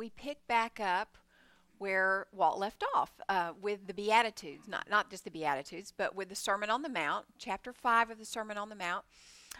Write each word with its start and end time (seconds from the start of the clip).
we 0.00 0.08
pick 0.08 0.38
back 0.48 0.80
up 0.80 1.18
where 1.76 2.26
Walt 2.32 2.58
left 2.58 2.82
off 2.94 3.10
uh, 3.28 3.52
with 3.60 3.86
the 3.86 3.92
Beatitudes, 3.92 4.66
not, 4.66 4.88
not 4.88 5.10
just 5.10 5.24
the 5.24 5.30
Beatitudes, 5.30 5.92
but 5.94 6.16
with 6.16 6.30
the 6.30 6.34
Sermon 6.34 6.70
on 6.70 6.80
the 6.80 6.88
Mount, 6.88 7.26
chapter 7.38 7.70
5 7.70 8.08
of 8.08 8.18
the 8.18 8.24
Sermon 8.24 8.56
on 8.56 8.70
the 8.70 8.74
Mount. 8.74 9.04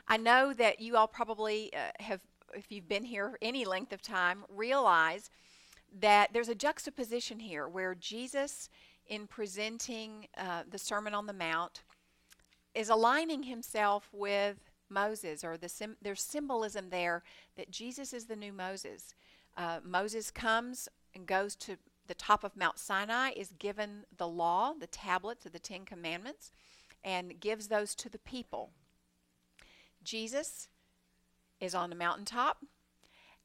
I 0.09 0.17
know 0.17 0.55
that 0.55 0.81
you 0.81 0.97
all 0.97 1.09
probably 1.09 1.71
uh, 1.75 1.91
have, 2.03 2.23
if 2.55 2.73
you've 2.73 2.89
been 2.89 3.05
here 3.05 3.37
any 3.43 3.67
length 3.67 3.93
of 3.93 4.01
time, 4.01 4.45
realize 4.49 5.29
that 6.01 6.33
there's 6.33 6.49
a 6.49 6.55
juxtaposition 6.55 7.41
here 7.41 7.69
where 7.69 7.95
Jesus, 7.95 8.71
in 9.09 9.27
presenting 9.27 10.27
uh, 10.39 10.63
the 10.71 10.79
Sermon 10.79 11.13
on 11.13 11.27
the 11.27 11.35
Mount, 11.35 11.83
is 12.75 12.89
aligning 12.89 13.43
himself 13.43 14.09
with 14.11 14.57
Moses, 14.89 15.45
or 15.45 15.59
the 15.59 15.69
sim- 15.69 15.99
there's 16.01 16.23
symbolism 16.23 16.89
there 16.89 17.25
that 17.59 17.71
Jesus 17.71 18.15
is 18.15 18.25
the 18.25 18.37
new 18.37 18.55
Moses. 18.55 19.15
Uh, 19.57 19.81
Moses 19.85 20.31
comes 20.31 20.89
and 21.15 21.27
goes 21.27 21.55
to 21.57 21.77
the 22.07 22.15
top 22.15 22.43
of 22.43 22.57
Mount 22.57 22.79
Sinai, 22.79 23.31
is 23.37 23.53
given 23.59 24.05
the 24.17 24.27
law, 24.27 24.73
the 24.79 24.87
tablets 24.87 25.47
of 25.47 25.53
the 25.53 25.59
Ten 25.59 25.85
Commandments, 25.85 26.51
and 27.05 27.39
gives 27.41 27.69
those 27.69 27.95
to 27.97 28.09
the 28.09 28.19
people. 28.19 28.71
Jesus 30.03 30.69
is 31.61 31.75
on 31.75 31.91
the 31.91 31.97
mountaintop, 31.97 32.65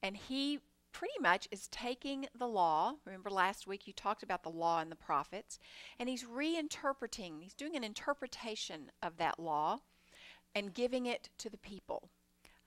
and 0.01 0.17
he 0.17 0.59
pretty 0.91 1.19
much 1.19 1.47
is 1.51 1.67
taking 1.67 2.25
the 2.37 2.47
law. 2.47 2.93
Remember 3.05 3.29
last 3.29 3.67
week 3.67 3.85
you 3.85 3.93
talked 3.93 4.23
about 4.23 4.43
the 4.43 4.49
law 4.49 4.79
and 4.79 4.89
the 4.89 4.95
prophets, 4.95 5.59
and 5.99 6.07
he's 6.07 6.23
reinterpreting, 6.23 7.41
he's 7.41 7.53
doing 7.53 7.75
an 7.75 7.83
interpretation 7.83 8.91
of 9.03 9.17
that 9.17 9.39
law 9.39 9.81
and 10.55 10.73
giving 10.73 11.05
it 11.05 11.29
to 11.37 11.49
the 11.49 11.57
people. 11.57 12.09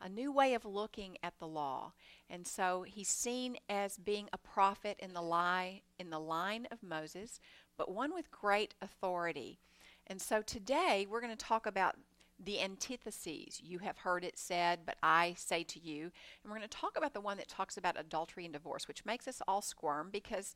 A 0.01 0.09
new 0.09 0.30
way 0.33 0.55
of 0.55 0.65
looking 0.65 1.16
at 1.23 1.38
the 1.38 1.48
law. 1.48 1.93
And 2.30 2.47
so 2.47 2.84
he's 2.87 3.09
seen 3.09 3.57
as 3.69 3.97
being 3.97 4.29
a 4.33 4.38
prophet 4.38 4.97
in 5.01 5.12
the 5.12 5.23
lie 5.23 5.83
in 5.98 6.11
the 6.11 6.21
line 6.21 6.69
of 6.71 6.83
Moses, 6.83 7.40
but 7.77 7.90
one 7.90 8.15
with 8.15 8.30
great 8.30 8.74
authority. 8.80 9.59
And 10.07 10.21
so 10.21 10.43
today 10.43 11.07
we're 11.09 11.21
going 11.21 11.37
to 11.37 11.45
talk 11.45 11.66
about 11.66 11.96
the 12.43 12.60
antitheses. 12.60 13.60
You 13.63 13.80
have 13.80 13.99
heard 13.99 14.24
it 14.24 14.38
said, 14.38 14.80
but 14.87 14.96
I 15.02 15.35
say 15.37 15.65
to 15.65 15.80
you. 15.80 16.02
And 16.02 16.12
we're 16.45 16.59
going 16.59 16.68
to 16.68 16.68
talk 16.68 16.96
about 16.96 17.12
the 17.12 17.21
one 17.21 17.37
that 17.38 17.49
talks 17.49 17.77
about 17.77 17.99
adultery 17.99 18.45
and 18.45 18.52
divorce, 18.52 18.87
which 18.87 19.05
makes 19.05 19.27
us 19.27 19.43
all 19.49 19.62
squirm 19.62 20.10
because 20.12 20.55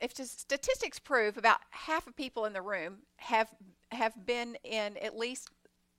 if 0.00 0.12
statistics 0.14 0.98
prove 0.98 1.36
about 1.36 1.58
half 1.70 2.06
of 2.06 2.16
people 2.16 2.44
in 2.44 2.52
the 2.52 2.62
room 2.62 2.98
have 3.16 3.48
have 3.90 4.26
been 4.26 4.56
in 4.64 4.96
at 4.98 5.16
least 5.16 5.50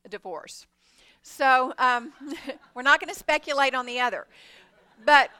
a 0.05 0.09
divorce. 0.09 0.66
So 1.23 1.73
um, 1.77 2.13
we're 2.75 2.83
not 2.83 2.99
going 2.99 3.11
to 3.11 3.19
speculate 3.19 3.73
on 3.73 3.85
the 3.85 3.99
other, 3.99 4.27
but 5.05 5.31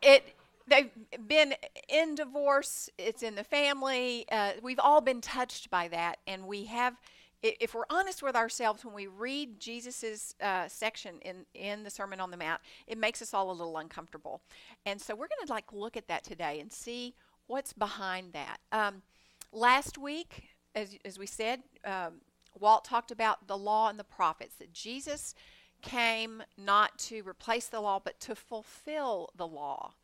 it 0.00 0.34
they've 0.68 0.90
been 1.26 1.54
in 1.88 2.14
divorce. 2.14 2.88
It's 2.96 3.22
in 3.22 3.34
the 3.34 3.44
family. 3.44 4.24
Uh, 4.30 4.52
we've 4.62 4.78
all 4.78 5.00
been 5.00 5.20
touched 5.20 5.70
by 5.70 5.88
that, 5.88 6.18
and 6.26 6.46
we 6.46 6.64
have 6.64 6.94
if 7.42 7.74
we're 7.74 7.84
honest 7.90 8.22
with 8.22 8.34
ourselves 8.34 8.84
when 8.84 8.94
we 8.94 9.06
read 9.06 9.60
Jesus's 9.60 10.34
uh, 10.40 10.68
section 10.68 11.18
in 11.22 11.44
in 11.54 11.82
the 11.82 11.90
Sermon 11.90 12.20
on 12.20 12.30
the 12.30 12.36
Mount, 12.36 12.60
it 12.86 12.98
makes 12.98 13.20
us 13.20 13.34
all 13.34 13.50
a 13.50 13.52
little 13.52 13.76
uncomfortable. 13.78 14.40
And 14.84 15.00
so 15.00 15.14
we're 15.14 15.28
going 15.28 15.46
to 15.46 15.52
like 15.52 15.72
look 15.72 15.96
at 15.96 16.08
that 16.08 16.24
today 16.24 16.60
and 16.60 16.72
see 16.72 17.14
what's 17.46 17.72
behind 17.72 18.32
that. 18.32 18.58
Um, 18.72 19.02
last 19.52 19.98
week, 19.98 20.44
as 20.74 20.96
as 21.04 21.18
we 21.18 21.26
said, 21.26 21.62
um, 21.84 22.20
Walt 22.58 22.84
talked 22.84 23.10
about 23.10 23.46
the 23.46 23.56
law 23.56 23.88
and 23.88 23.98
the 23.98 24.04
prophets 24.04 24.56
that 24.56 24.72
Jesus 24.72 25.34
came 25.82 26.42
not 26.56 26.98
to 26.98 27.22
replace 27.22 27.66
the 27.66 27.80
law 27.80 28.00
but 28.02 28.18
to 28.20 28.34
fulfill 28.34 29.30
the 29.36 29.46
law. 29.46 29.94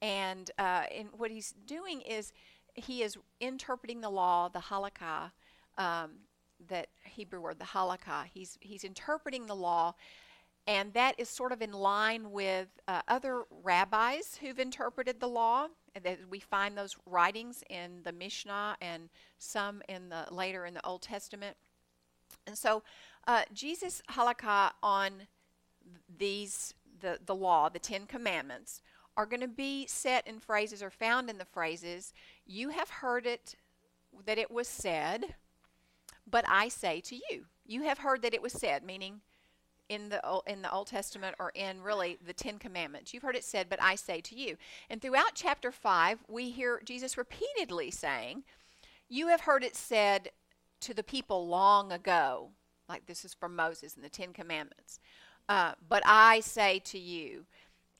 And 0.00 0.50
uh, 0.58 0.84
and 0.96 1.08
what 1.16 1.30
he's 1.30 1.54
doing 1.66 2.00
is 2.02 2.32
he 2.74 3.02
is 3.02 3.16
interpreting 3.40 4.00
the 4.00 4.10
law, 4.10 4.48
the 4.48 4.60
halakha. 4.60 5.32
Um, 5.76 6.10
that 6.66 6.88
Hebrew 7.04 7.40
word, 7.40 7.58
the 7.58 7.64
halakha. 7.64 8.24
He's 8.32 8.58
he's 8.60 8.84
interpreting 8.84 9.46
the 9.46 9.54
law, 9.54 9.94
and 10.66 10.92
that 10.94 11.14
is 11.18 11.28
sort 11.28 11.52
of 11.52 11.62
in 11.62 11.72
line 11.72 12.30
with 12.30 12.68
uh, 12.86 13.02
other 13.08 13.44
rabbis 13.62 14.38
who've 14.40 14.58
interpreted 14.58 15.20
the 15.20 15.28
law. 15.28 15.68
That 16.02 16.18
we 16.30 16.40
find 16.40 16.76
those 16.76 16.96
writings 17.06 17.62
in 17.68 18.02
the 18.04 18.12
Mishnah 18.12 18.76
and 18.80 19.08
some 19.38 19.82
in 19.88 20.08
the 20.08 20.26
later 20.30 20.64
in 20.66 20.74
the 20.74 20.84
Old 20.86 21.02
Testament. 21.02 21.56
And 22.48 22.58
so, 22.58 22.82
uh, 23.26 23.42
Jesus 23.52 24.02
halakha 24.10 24.72
on 24.82 25.28
these 26.18 26.74
the 27.00 27.18
the 27.24 27.34
law, 27.34 27.68
the 27.68 27.78
Ten 27.78 28.06
Commandments, 28.06 28.80
are 29.16 29.26
going 29.26 29.40
to 29.40 29.48
be 29.48 29.86
set 29.86 30.26
in 30.26 30.40
phrases 30.40 30.82
or 30.82 30.90
found 30.90 31.30
in 31.30 31.38
the 31.38 31.44
phrases. 31.44 32.12
You 32.44 32.70
have 32.70 32.90
heard 32.90 33.26
it 33.26 33.54
that 34.26 34.38
it 34.38 34.50
was 34.50 34.66
said 34.66 35.34
but 36.30 36.44
I 36.48 36.68
say 36.68 37.00
to 37.02 37.16
you, 37.16 37.44
you 37.66 37.82
have 37.82 37.98
heard 37.98 38.22
that 38.22 38.34
it 38.34 38.42
was 38.42 38.52
said, 38.52 38.84
meaning 38.84 39.20
in 39.88 40.10
the 40.10 40.20
in 40.46 40.60
the 40.60 40.70
Old 40.70 40.88
Testament 40.88 41.34
or 41.38 41.50
in 41.54 41.82
really 41.82 42.18
the 42.24 42.32
10 42.32 42.58
commandments. 42.58 43.14
You've 43.14 43.22
heard 43.22 43.36
it 43.36 43.44
said, 43.44 43.68
but 43.70 43.82
I 43.82 43.94
say 43.94 44.20
to 44.20 44.34
you. 44.34 44.56
And 44.90 45.00
throughout 45.00 45.34
chapter 45.34 45.72
5, 45.72 46.24
we 46.28 46.50
hear 46.50 46.80
Jesus 46.84 47.16
repeatedly 47.16 47.90
saying, 47.90 48.44
you 49.08 49.28
have 49.28 49.42
heard 49.42 49.64
it 49.64 49.74
said 49.74 50.30
to 50.80 50.94
the 50.94 51.02
people 51.02 51.46
long 51.46 51.92
ago, 51.92 52.50
like 52.88 53.06
this 53.06 53.24
is 53.24 53.34
from 53.34 53.56
Moses 53.56 53.94
and 53.94 54.04
the 54.04 54.08
10 54.08 54.32
commandments. 54.32 55.00
Uh, 55.48 55.72
but 55.88 56.02
I 56.04 56.40
say 56.40 56.80
to 56.86 56.98
you, 56.98 57.46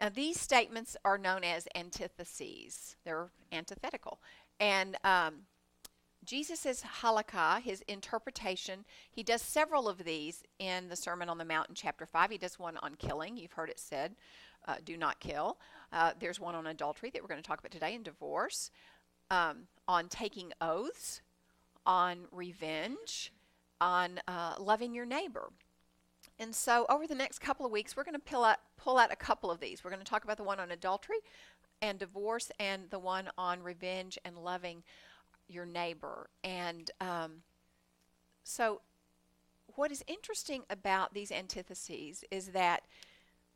now, 0.00 0.09
these 0.09 0.41
statements 0.41 0.97
are 1.05 1.19
known 1.19 1.43
as 1.43 1.66
antitheses. 1.75 2.94
They're 3.05 3.31
antithetical. 3.50 4.21
And 4.61 4.97
um, 5.03 5.41
Jesus' 6.25 6.84
halakha, 7.00 7.61
his 7.61 7.83
interpretation, 7.89 8.84
he 9.10 9.25
does 9.25 9.43
several 9.43 9.89
of 9.89 10.05
these 10.05 10.45
in 10.60 10.89
the 10.89 10.95
Sermon 10.95 11.28
on 11.28 11.39
the 11.39 11.45
Mount 11.45 11.69
in 11.69 11.75
chapter 11.75 12.06
5. 12.06 12.31
He 12.31 12.39
does 12.39 12.59
one 12.59 12.77
on 12.77 12.95
killing. 12.95 13.37
You've 13.37 13.53
heard 13.53 13.71
it 13.71 13.81
said, 13.81 14.15
uh, 14.69 14.77
do 14.84 14.97
not 14.97 15.19
kill. 15.19 15.59
Uh, 15.93 16.12
there's 16.21 16.39
one 16.39 16.55
on 16.55 16.66
adultery 16.66 17.10
that 17.10 17.22
we're 17.22 17.28
going 17.28 17.43
to 17.43 17.47
talk 17.47 17.59
about 17.59 17.72
today, 17.72 17.95
and 17.95 18.05
divorce, 18.05 18.71
um, 19.31 19.66
on 19.89 20.09
taking 20.09 20.53
oaths, 20.60 21.22
on 21.88 22.26
revenge, 22.31 23.32
on 23.81 24.21
uh, 24.28 24.54
loving 24.60 24.94
your 24.94 25.06
neighbor. 25.06 25.50
And 26.38 26.54
so, 26.54 26.87
over 26.88 27.06
the 27.06 27.15
next 27.15 27.41
couple 27.41 27.66
of 27.66 27.72
weeks, 27.72 27.97
we're 27.97 28.04
going 28.04 28.15
to 28.15 28.21
pull 28.21 28.44
out, 28.44 28.59
pull 28.76 28.99
out 28.99 29.12
a 29.12 29.16
couple 29.16 29.50
of 29.50 29.59
these. 29.59 29.82
We're 29.82 29.91
going 29.91 30.04
to 30.04 30.09
talk 30.09 30.22
about 30.22 30.37
the 30.37 30.44
one 30.44 30.60
on 30.60 30.71
adultery 30.71 31.19
and 31.82 31.98
divorce, 31.98 32.53
and 32.60 32.91
the 32.91 32.98
one 32.98 33.28
on 33.37 33.62
revenge 33.62 34.19
and 34.25 34.37
loving 34.37 34.82
your 35.48 35.65
neighbor. 35.65 36.28
And 36.44 36.91
um, 37.00 37.43
so, 38.44 38.82
what 39.75 39.91
is 39.91 40.04
interesting 40.06 40.62
about 40.71 41.15
these 41.15 41.32
antitheses 41.32 42.22
is 42.31 42.48
that 42.48 42.82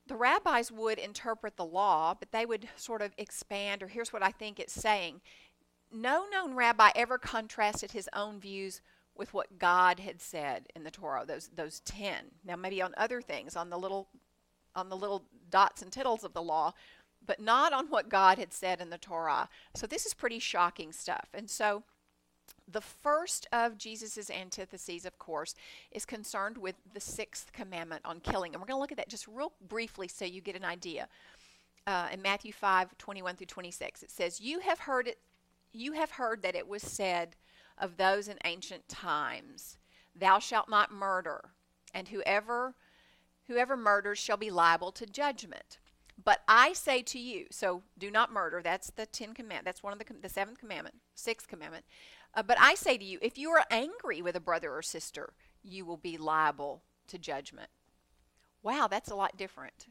the 0.07 0.17
rabbis 0.17 0.73
would 0.73 0.99
interpret 0.99 1.57
the 1.57 1.65
law, 1.65 2.15
but 2.19 2.33
they 2.33 2.47
would 2.47 2.69
sort 2.77 3.03
of 3.03 3.13
expand, 3.19 3.83
or 3.83 3.89
here's 3.89 4.13
what 4.13 4.23
I 4.23 4.31
think 4.31 4.59
it's 4.59 4.73
saying. 4.73 5.21
No 5.93 6.27
known 6.31 6.55
rabbi 6.55 6.91
ever 6.95 7.19
contrasted 7.19 7.93
his 7.93 8.09
own 8.15 8.41
views 8.41 8.81
with 9.15 9.35
what 9.35 9.59
God 9.59 10.01
had 10.01 10.21
said 10.21 10.69
in 10.75 10.85
the 10.85 10.91
Torah, 10.91 11.25
those 11.27 11.51
those 11.55 11.81
ten. 11.81 12.27
Now 12.45 12.57
maybe 12.57 12.81
on 12.81 12.95
other 12.97 13.21
things, 13.21 13.57
on 13.57 13.71
the 13.71 13.79
little 13.79 14.09
on 14.75 14.89
the 14.89 14.97
little 14.97 15.25
dots 15.51 15.83
and 15.83 15.93
tittles 15.93 16.25
of 16.25 16.33
the 16.33 16.43
law, 16.43 16.73
but 17.25 17.41
not 17.41 17.73
on 17.73 17.89
what 17.89 18.09
God 18.09 18.39
had 18.39 18.53
said 18.53 18.81
in 18.81 18.91
the 18.91 18.99
Torah. 18.99 19.49
So 19.75 19.87
this 19.87 20.07
is 20.07 20.15
pretty 20.15 20.39
shocking 20.39 20.93
stuff. 20.93 21.29
And 21.35 21.51
so 21.51 21.83
the 22.71 22.81
first 22.81 23.47
of 23.53 23.77
Jesus' 23.77 24.31
antitheses, 24.31 25.05
of 25.05 25.19
course, 25.19 25.55
is 25.91 26.05
concerned 26.05 26.59
with 26.59 26.77
the 26.95 27.01
sixth 27.01 27.53
commandment 27.53 28.03
on 28.05 28.21
killing. 28.21 28.55
And 28.55 28.61
we're 28.61 28.67
going 28.67 28.77
to 28.77 28.81
look 28.81 28.93
at 28.93 28.99
that 28.99 29.09
just 29.09 29.29
real 29.29 29.53
briefly 29.69 30.09
so 30.09 30.25
you 30.25 30.41
get 30.41 30.57
an 30.57 30.65
idea. 30.65 31.09
Uh, 31.87 32.09
in 32.13 32.23
Matthew 32.23 32.53
5 32.53 32.97
21 32.97 33.37
through 33.37 33.47
26, 33.47 34.05
it 34.05 34.11
says, 34.11 34.41
You 34.41 34.61
have 34.61 34.81
heard 34.81 35.09
it. 35.09 35.19
You 35.73 35.93
have 35.93 36.13
heard 36.13 36.43
that 36.43 36.55
it 36.55 36.69
was 36.69 36.83
said 36.83 37.37
of 37.79 37.97
those 37.97 38.29
in 38.29 38.39
ancient 38.45 38.89
times, 38.89 39.79
Thou 40.15 40.39
shalt 40.39 40.69
not 40.69 40.93
murder, 40.93 41.51
and 41.95 42.09
whoever 42.09 42.75
whoever 43.49 43.77
murders 43.77 44.19
shall 44.19 44.37
be 44.37 44.51
liable 44.51 44.93
to 44.93 45.07
judgment. 45.07 45.79
But 46.23 46.43
I 46.47 46.75
say 46.75 47.03
to 47.03 47.19
you, 47.19 47.47
so 47.51 47.83
do 47.99 48.11
not 48.11 48.33
murder. 48.33 48.61
That's 48.63 48.91
the 48.91 49.07
Ten 49.07 49.35
Commandment. 49.35 49.65
That's 49.65 49.83
one 49.83 49.93
of 49.93 49.99
the 49.99 50.05
the 50.21 50.29
seventh 50.29 50.59
commandment, 50.59 50.97
sixth 51.15 51.49
commandment. 51.49 51.85
Uh, 52.35 52.43
but 52.43 52.59
I 52.61 52.75
say 52.75 52.97
to 52.97 53.05
you, 53.05 53.19
if 53.21 53.37
you 53.37 53.51
are 53.51 53.65
angry 53.71 54.23
with 54.23 54.37
a 54.37 54.41
brother 54.41 54.73
or 54.73 54.83
sister, 54.83 55.33
you 55.63 55.85
will 55.85 55.97
be 55.97 56.17
liable 56.17 56.83
to 57.09 57.19
judgment. 57.19 57.69
Wow, 58.63 58.87
that's 58.89 59.11
a 59.11 59.17
lot 59.17 59.37
different. 59.37 59.87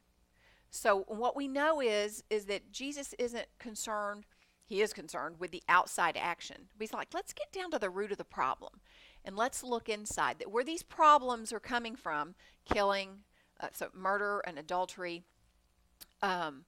So 0.70 1.04
what 1.08 1.36
we 1.36 1.48
know 1.48 1.82
is 1.82 2.24
is 2.30 2.46
that 2.46 2.72
Jesus 2.72 3.14
isn't 3.20 3.48
concerned. 3.60 4.26
He 4.72 4.80
is 4.80 4.94
concerned 4.94 5.36
with 5.38 5.52
the 5.52 5.64
outside 5.68 6.16
action. 6.16 6.70
He's 6.80 6.94
like, 6.94 7.10
let's 7.14 7.34
get 7.34 7.52
down 7.52 7.72
to 7.72 7.78
the 7.78 7.90
root 7.90 8.14
of 8.14 8.18
the 8.18 8.24
problem, 8.24 8.80
and 9.26 9.36
let's 9.36 9.66
look 9.66 9.90
inside. 9.90 10.40
That 10.40 10.50
where 10.50 10.64
these 10.64 10.82
problems 10.82 11.52
are 11.52 11.60
coming 11.60 11.98
from, 11.98 12.36
killing, 12.64 13.26
uh, 13.60 13.68
so 13.74 13.90
murder 13.94 14.42
and 14.48 14.58
adultery, 14.58 15.24
um, 16.22 16.64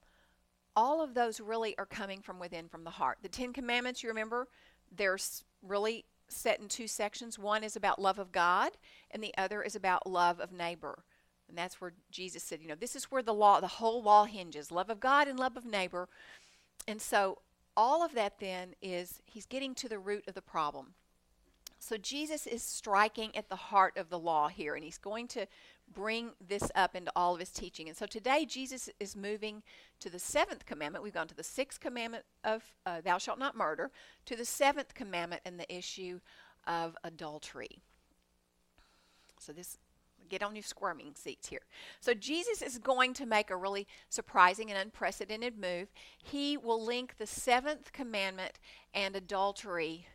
all 0.76 1.00
of 1.00 1.14
those 1.14 1.40
really 1.40 1.74
are 1.78 1.86
coming 1.86 2.20
from 2.20 2.38
within, 2.38 2.68
from 2.68 2.84
the 2.84 2.90
heart. 2.90 3.20
The 3.22 3.28
Ten 3.30 3.54
Commandments, 3.54 4.02
you 4.02 4.10
remember, 4.10 4.48
they're 4.94 5.16
really 5.62 6.04
set 6.28 6.60
in 6.60 6.68
two 6.68 6.86
sections. 6.86 7.38
One 7.38 7.64
is 7.64 7.74
about 7.74 7.98
love 7.98 8.18
of 8.18 8.32
God, 8.32 8.72
and 9.12 9.24
the 9.24 9.32
other 9.38 9.62
is 9.62 9.74
about 9.74 10.06
love 10.06 10.40
of 10.40 10.52
neighbor. 10.52 11.04
And 11.48 11.56
that's 11.56 11.80
where 11.80 11.94
Jesus 12.10 12.42
said, 12.42 12.60
you 12.60 12.68
know, 12.68 12.74
this 12.74 12.96
is 12.96 13.04
where 13.04 13.22
the 13.22 13.32
law, 13.32 13.60
the 13.60 13.66
whole 13.66 14.02
law 14.02 14.26
hinges 14.26 14.70
love 14.70 14.90
of 14.90 15.00
God 15.00 15.26
and 15.26 15.40
love 15.40 15.56
of 15.56 15.64
neighbor. 15.64 16.10
And 16.86 17.00
so 17.00 17.38
all 17.76 18.04
of 18.04 18.14
that 18.14 18.38
then 18.40 18.74
is 18.82 19.20
he's 19.26 19.46
getting 19.46 19.74
to 19.76 19.88
the 19.88 19.98
root 19.98 20.24
of 20.28 20.34
the 20.34 20.42
problem. 20.42 20.94
So 21.78 21.98
Jesus 21.98 22.46
is 22.46 22.62
striking 22.62 23.36
at 23.36 23.50
the 23.50 23.56
heart 23.56 23.98
of 23.98 24.08
the 24.08 24.18
law 24.18 24.48
here, 24.48 24.74
and 24.74 24.82
he's 24.82 24.96
going 24.96 25.28
to 25.28 25.46
bring 25.92 26.30
this 26.48 26.70
up 26.74 26.96
into 26.96 27.12
all 27.14 27.34
of 27.34 27.40
his 27.40 27.50
teaching. 27.50 27.88
And 27.88 27.96
so 27.96 28.06
today, 28.06 28.46
Jesus 28.46 28.88
is 28.98 29.14
moving 29.14 29.62
to 30.00 30.08
the 30.08 30.18
seventh 30.18 30.64
commandment. 30.64 31.04
We've 31.04 31.12
gone 31.12 31.28
to 31.28 31.34
the 31.34 31.42
sixth 31.42 31.80
commandment 31.80 32.24
of 32.42 32.62
uh, 32.86 33.02
thou 33.02 33.18
shalt 33.18 33.38
not 33.38 33.54
murder, 33.54 33.90
to 34.24 34.34
the 34.34 34.46
seventh 34.46 34.94
commandment 34.94 35.42
and 35.44 35.60
the 35.60 35.70
issue 35.74 36.20
of 36.66 36.96
adultery. 37.04 37.80
So 39.38 39.52
this 39.52 39.76
get 40.28 40.42
on 40.42 40.54
your 40.54 40.62
squirming 40.62 41.14
seats 41.14 41.48
here. 41.48 41.62
So 42.00 42.14
Jesus 42.14 42.62
is 42.62 42.78
going 42.78 43.14
to 43.14 43.26
make 43.26 43.50
a 43.50 43.56
really 43.56 43.86
surprising 44.08 44.70
and 44.70 44.78
unprecedented 44.78 45.58
move. 45.58 45.88
He 46.22 46.56
will 46.56 46.84
link 46.84 47.16
the 47.18 47.26
seventh 47.26 47.92
commandment 47.92 48.58
and 48.92 49.16
adultery 49.16 50.06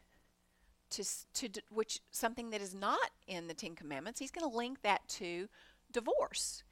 to, 0.92 1.04
to 1.34 1.50
which 1.70 2.00
something 2.12 2.50
that 2.50 2.62
is 2.62 2.74
not 2.74 3.12
in 3.28 3.48
the 3.48 3.54
Ten 3.54 3.76
Commandments. 3.76 4.20
He's 4.20 4.32
going 4.32 4.50
to 4.50 4.58
link 4.58 4.82
that 4.82 5.08
to 5.10 5.48
divorce. 5.92 6.64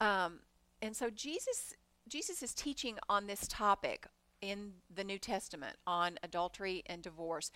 Um, 0.00 0.40
and 0.80 0.96
so 0.96 1.10
Jesus 1.10 1.74
Jesus 2.08 2.42
is 2.42 2.54
teaching 2.54 2.96
on 3.10 3.26
this 3.26 3.46
topic 3.48 4.06
in 4.40 4.72
the 4.94 5.04
New 5.04 5.18
Testament 5.18 5.76
on 5.86 6.18
adultery 6.22 6.82
and 6.86 7.02
divorce 7.02 7.50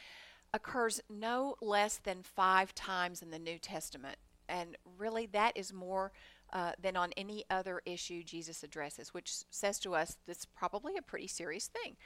occurs 0.53 1.01
no 1.09 1.57
less 1.63 1.97
than 1.97 2.23
five 2.23 2.75
times 2.75 3.23
in 3.23 3.31
the 3.31 3.39
New 3.39 3.59
Testament. 3.59 4.19
And 4.49 4.77
really, 4.99 5.27
that 5.27 5.57
is 5.57 5.73
more 5.73 6.13
uh, 6.53 6.73
than 6.81 6.97
on 6.97 7.13
any 7.17 7.45
other 7.51 7.81
issue 7.87 8.23
Jesus 8.23 8.63
addresses, 8.63 9.15
which 9.15 9.33
says 9.51 9.79
to 9.81 9.95
us 9.95 10.19
that's 10.27 10.45
probably 10.45 10.97
a 10.97 11.03
pretty 11.03 11.27
serious 11.27 11.69
thing. 11.69 11.97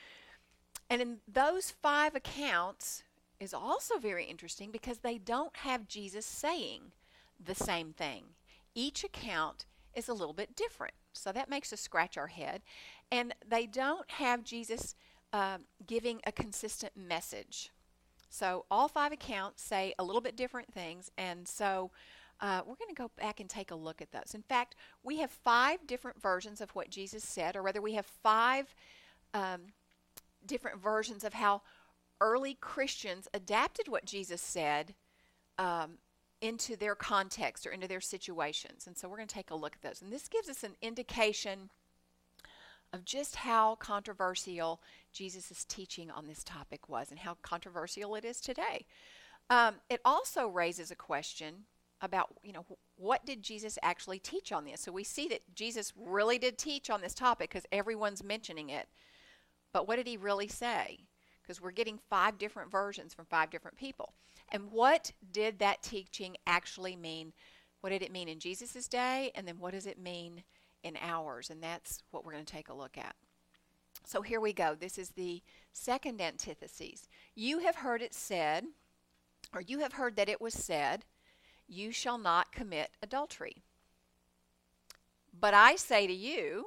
And 0.89 1.03
in 1.03 1.19
those 1.27 1.71
five 1.71 2.15
accounts, 2.15 3.03
is 3.41 3.55
also 3.55 3.99
very 3.99 4.25
interesting 4.25 4.71
because 4.71 4.99
they 4.99 5.19
don't 5.19 5.57
have 5.59 5.89
Jesus 5.89 6.25
saying 6.25 6.93
the 7.43 7.55
same 7.55 7.93
thing. 7.93 8.25
Each 8.75 9.05
account 9.05 9.67
is 9.95 10.09
a 10.09 10.15
little 10.15 10.35
bit 10.35 10.57
different. 10.57 10.95
So 11.13 11.33
that 11.33 11.49
makes 11.49 11.73
us 11.73 11.81
scratch 11.81 12.17
our 12.17 12.27
head. 12.29 12.63
And 13.11 13.35
they 13.47 13.67
don't 13.67 14.11
have 14.13 14.45
Jesus 14.45 14.95
uh, 15.33 15.59
giving 15.87 16.21
a 16.27 16.33
consistent 16.33 16.97
message. 16.97 17.71
So 18.29 18.65
all 18.71 18.89
five 18.89 19.13
accounts 19.13 19.63
say 19.63 19.95
a 19.99 20.05
little 20.05 20.21
bit 20.21 20.37
different 20.37 20.73
things. 20.73 21.11
And 21.17 21.47
so 21.47 21.91
uh, 22.41 22.61
we're 22.67 22.77
going 22.77 22.89
to 22.89 22.95
go 22.95 23.11
back 23.17 23.41
and 23.41 23.49
take 23.49 23.71
a 23.71 23.75
look 23.75 24.03
at 24.03 24.13
those. 24.13 24.35
In 24.35 24.43
fact, 24.43 24.77
we 25.03 25.19
have 25.19 25.31
five 25.31 25.87
different 25.87 26.21
versions 26.21 26.61
of 26.61 26.71
what 26.71 26.91
Jesus 26.91 27.25
said, 27.25 27.57
or 27.57 27.63
rather, 27.63 27.81
we 27.81 27.95
have 27.95 28.07
five 28.07 28.75
um, 29.33 29.61
different 30.45 30.83
versions 30.83 31.25
of 31.25 31.35
how 31.35 31.63
early 32.21 32.55
Christians 32.55 33.29
adapted 33.35 33.89
what 33.89 34.05
Jesus 34.05 34.41
said 34.41 34.95
um, 35.59 35.99
into 36.41 36.77
their 36.77 36.95
context 36.95 37.67
or 37.67 37.71
into 37.71 37.89
their 37.89 38.01
situations. 38.01 38.87
And 38.87 38.97
so 38.97 39.09
we're 39.09 39.17
going 39.17 39.29
to 39.29 39.35
take 39.35 39.51
a 39.51 39.57
look 39.57 39.75
at 39.75 39.83
those. 39.83 40.03
And 40.03 40.13
this 40.13 40.29
gives 40.29 40.49
us 40.49 40.63
an 40.63 40.77
indication 40.83 41.71
of 42.93 43.05
just 43.05 43.37
how 43.37 43.75
controversial 43.77 44.81
Jesus' 45.13 45.65
teaching 45.69 46.11
on 46.11 46.27
this 46.27 46.45
topic 46.45 46.89
was 46.89 47.11
and 47.11 47.21
how 47.21 47.37
controversial 47.43 48.15
it 48.15 48.25
is 48.25 48.41
today. 48.41 48.87
Um, 49.51 49.77
it 49.89 50.01
also 50.05 50.49
raises 50.49 50.91
a 50.91 50.97
question 50.97 51.65
about, 52.01 52.35
you 52.43 52.53
know, 52.53 52.65
what 52.97 53.25
did 53.25 53.43
Jesus 53.43 53.79
actually 53.83 54.19
teach 54.19 54.53
on 54.53 54.65
this? 54.65 54.81
So 54.81 54.93
we 54.93 55.05
see 55.05 55.29
that 55.29 55.43
Jesus 55.55 55.93
really 55.97 56.39
did 56.39 56.59
teach 56.59 56.91
on 56.91 57.01
this 57.01 57.15
topic 57.15 57.51
because 57.51 57.67
everyone's 57.73 58.23
mentioning 58.23 58.69
it. 58.71 58.89
But 59.73 59.89
what 59.89 59.97
did 59.97 60.07
he 60.07 60.17
really 60.17 60.49
say? 60.49 61.01
because 61.47 61.61
we're 61.61 61.71
getting 61.71 61.99
five 62.11 62.39
different 62.39 62.71
versions 62.71 63.15
from 63.15 63.27
five 63.27 63.51
different 63.51 63.77
people. 63.77 64.13
And 64.51 64.71
what 64.73 65.13
did 65.33 65.59
that 65.61 65.83
teaching 65.83 66.37
actually 66.47 66.97
mean? 66.97 67.33
What 67.81 67.91
did 67.91 68.03
it 68.03 68.13
mean 68.13 68.29
in 68.29 68.41
Jesus' 68.41 68.89
day? 68.89 69.31
And 69.35 69.47
then 69.47 69.59
what 69.59 69.73
does 69.73 69.87
it 69.87 69.99
mean 69.99 70.43
in 70.83 70.97
ours? 71.01 71.51
And 71.51 71.63
that's 71.63 72.03
what 72.11 72.25
we're 72.25 72.33
going 72.33 72.45
to 72.45 72.53
take 72.53 72.69
a 72.69 72.75
look 72.75 72.99
at. 72.99 73.15
So 74.05 74.23
here 74.23 74.41
we 74.41 74.53
go. 74.53 74.75
This 74.75 74.99
is 74.99 75.11
the 75.11 75.43
second 75.73 76.21
antithesis. 76.21 77.09
You 77.35 77.61
have 77.61 77.77
heard 77.77 78.03
it 78.03 78.15
said, 78.15 78.65
or 79.55 79.61
you 79.61 79.81
have 79.81 79.95
heard 79.95 80.17
that 80.17 80.29
it 80.29 80.41
was 80.41 80.55
said, 80.55 81.05
you 81.69 81.93
shall 81.93 82.19
not 82.19 82.53
commit 82.53 82.91
adultery. 83.03 83.63
But 85.39 85.55
I 85.55 85.77
say 85.77 86.07
to 86.07 86.13
you, 86.13 86.67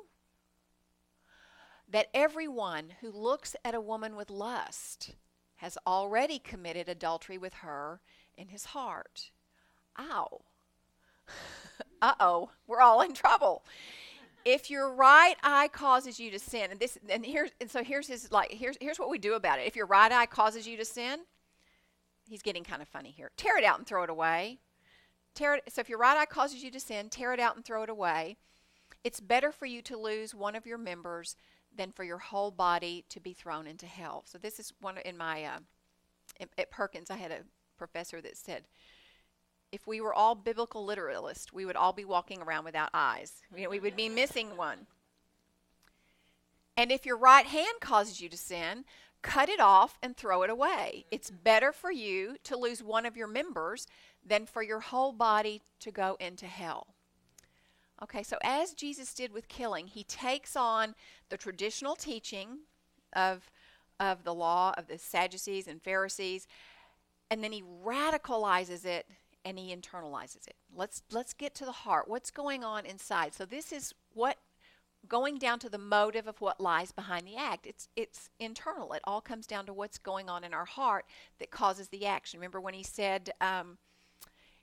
that 1.92 2.10
everyone 2.14 2.94
who 3.02 3.12
looks 3.12 3.56
at 3.66 3.74
a 3.74 3.82
woman 3.82 4.16
with 4.16 4.30
lust 4.30 5.16
has 5.58 5.78
already 5.86 6.40
committed 6.40 6.88
adultery 6.88 7.38
with 7.38 7.56
her 7.56 8.00
in 8.38 8.50
his 8.50 8.66
heart. 8.66 9.32
Ow. 10.00 10.42
uh 12.02 12.14
oh, 12.20 12.52
we're 12.68 12.82
all 12.82 13.02
in 13.02 13.14
trouble. 13.14 13.66
If 14.46 14.70
your 14.70 14.94
right 14.94 15.36
eye 15.44 15.68
causes 15.68 16.20
you 16.20 16.32
to 16.32 16.40
sin, 16.40 16.72
and 16.72 16.80
this, 16.80 16.98
and 17.10 17.26
here's, 17.26 17.52
and 17.60 17.70
so 17.70 17.84
here's 17.84 18.08
his 18.08 18.32
like, 18.32 18.52
here's 18.52 18.78
here's 18.80 18.98
what 18.98 19.10
we 19.10 19.18
do 19.18 19.34
about 19.34 19.60
it. 19.60 19.68
If 19.68 19.76
your 19.76 19.86
right 19.86 20.12
eye 20.12 20.28
causes 20.28 20.66
you 20.66 20.78
to 20.78 20.86
sin, 20.86 21.20
he's 22.24 22.42
getting 22.42 22.64
kind 22.64 22.82
of 22.82 22.88
funny 22.88 23.12
here. 23.12 23.32
Tear 23.36 23.58
it 23.58 23.66
out 23.66 23.80
and 23.80 23.88
throw 23.88 24.04
it 24.04 24.10
away. 24.10 24.60
Tear 25.40 25.56
it. 25.56 25.64
So 25.70 25.80
if 25.80 25.88
your 25.88 26.00
right 26.00 26.18
eye 26.18 26.26
causes 26.26 26.66
you 26.66 26.70
to 26.70 26.82
sin, 26.82 27.08
tear 27.08 27.32
it 27.32 27.40
out 27.40 27.56
and 27.56 27.64
throw 27.64 27.82
it 27.84 27.90
away. 27.90 28.36
It's 29.06 29.22
better 29.22 29.54
for 29.54 29.66
you 29.66 29.82
to 29.84 29.96
lose 29.96 30.36
one 30.36 30.54
of 30.54 30.66
your 30.66 30.78
members 30.78 31.38
than 31.74 31.94
for 31.94 32.04
your 32.04 32.18
whole 32.18 32.52
body 32.52 33.06
to 33.08 33.22
be 33.22 33.32
thrown 33.32 33.66
into 33.66 33.86
hell. 33.86 34.26
So 34.26 34.38
this 34.38 34.60
is 34.60 34.74
one 34.82 34.98
in 35.06 35.16
my 35.18 35.46
uh, 35.46 35.60
at 36.58 36.72
Perkins. 36.72 37.10
I 37.10 37.16
had 37.16 37.32
a 37.32 37.46
professor 37.78 38.20
that 38.20 38.36
said, 38.36 38.64
if 39.72 39.88
we 39.88 40.02
were 40.02 40.14
all 40.14 40.36
biblical 40.36 40.86
literalists, 40.86 41.54
we 41.54 41.66
would 41.66 41.78
all 41.78 41.94
be 41.94 42.04
walking 42.04 42.42
around 42.42 42.66
without 42.66 42.90
eyes. 42.94 43.42
You 43.56 43.64
know, 43.64 43.70
we 43.70 43.80
would 43.80 43.96
be 43.96 44.10
missing 44.10 44.58
one. 44.58 44.88
And 46.76 46.92
if 46.92 47.06
your 47.06 47.18
right 47.18 47.46
hand 47.46 47.80
causes 47.80 48.20
you 48.20 48.28
to 48.28 48.36
sin, 48.36 48.84
cut 49.22 49.48
it 49.48 49.60
off 49.62 49.98
and 50.04 50.18
throw 50.18 50.44
it 50.44 50.50
away. 50.50 51.06
It's 51.12 51.32
better 51.32 51.72
for 51.72 51.92
you 51.92 52.36
to 52.44 52.58
lose 52.58 52.84
one 52.84 53.06
of 53.06 53.16
your 53.16 53.28
members 53.28 53.88
than 54.30 54.46
for 54.46 54.64
your 54.64 54.80
whole 54.80 55.12
body 55.12 55.62
to 55.82 55.92
go 55.92 56.16
into 56.20 56.46
hell. 56.46 56.88
Okay, 58.02 58.24
so 58.24 58.38
as 58.44 58.74
Jesus 58.74 59.14
did 59.14 59.34
with 59.34 59.50
killing, 59.50 59.88
he 59.88 60.04
takes 60.06 60.56
on 60.56 60.96
the 61.30 61.36
traditional 61.36 61.96
teaching 61.96 62.60
of, 63.14 63.50
of 64.00 64.24
the 64.24 64.34
law 64.34 64.74
of 64.78 64.88
the 64.88 64.98
Sadducees 64.98 65.68
and 65.68 65.82
Pharisees, 65.82 66.48
and 67.30 67.44
then 67.44 67.52
he 67.52 67.62
radicalizes 67.62 68.86
it 68.86 69.06
and 69.44 69.60
he 69.60 69.76
internalizes 69.76 70.48
it. 70.48 70.56
Let's 70.76 71.02
let's 71.12 71.34
get 71.34 71.56
to 71.56 71.66
the 71.66 71.72
heart. 71.72 72.08
What's 72.08 72.32
going 72.32 72.64
on 72.64 72.86
inside? 72.86 73.34
So 73.34 73.46
this 73.46 73.72
is 73.72 73.94
what 74.14 74.38
going 75.08 75.38
down 75.38 75.60
to 75.60 75.70
the 75.70 75.78
motive 75.78 76.28
of 76.28 76.42
what 76.42 76.60
lies 76.60 76.92
behind 76.92 77.26
the 77.26 77.38
act. 77.38 77.66
It's 77.66 77.88
it's 77.96 78.30
internal. 78.40 78.94
It 78.94 79.02
all 79.06 79.22
comes 79.22 79.48
down 79.48 79.66
to 79.68 79.74
what's 79.74 79.98
going 79.98 80.30
on 80.30 80.44
in 80.44 80.54
our 80.54 80.66
heart 80.66 81.06
that 81.40 81.52
causes 81.52 81.88
the 81.88 82.06
action. 82.06 82.40
Remember 82.40 82.60
when 82.60 82.74
he 82.74 82.84
said, 82.84 83.32
um, 83.40 83.78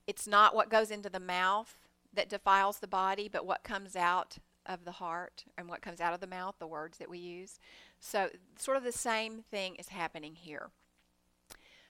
"It's 0.07 0.27
not 0.27 0.55
what 0.55 0.71
goes 0.71 0.91
into 0.91 1.11
the 1.11 1.21
mouth 1.21 1.79
that 2.13 2.29
defiles 2.29 2.79
the 2.79 2.89
body, 2.89 3.29
but 3.29 3.47
what 3.47 3.63
comes 3.63 3.95
out 3.97 4.39
of 4.67 4.85
the 4.85 4.93
heart 4.93 5.45
and 5.57 5.69
what 5.69 5.83
comes 5.83 6.01
out 6.01 6.13
of 6.13 6.21
the 6.21 6.27
mouth, 6.27 6.57
the 6.59 6.67
words 6.67 6.99
that 6.99 7.09
we 7.09 7.19
use. 7.19 7.59
So, 8.01 8.31
sort 8.59 8.77
of 8.77 8.85
the 8.85 8.93
same 8.93 9.43
thing 9.43 9.77
is 9.77 9.89
happening 9.89 10.35
here. 10.35 10.71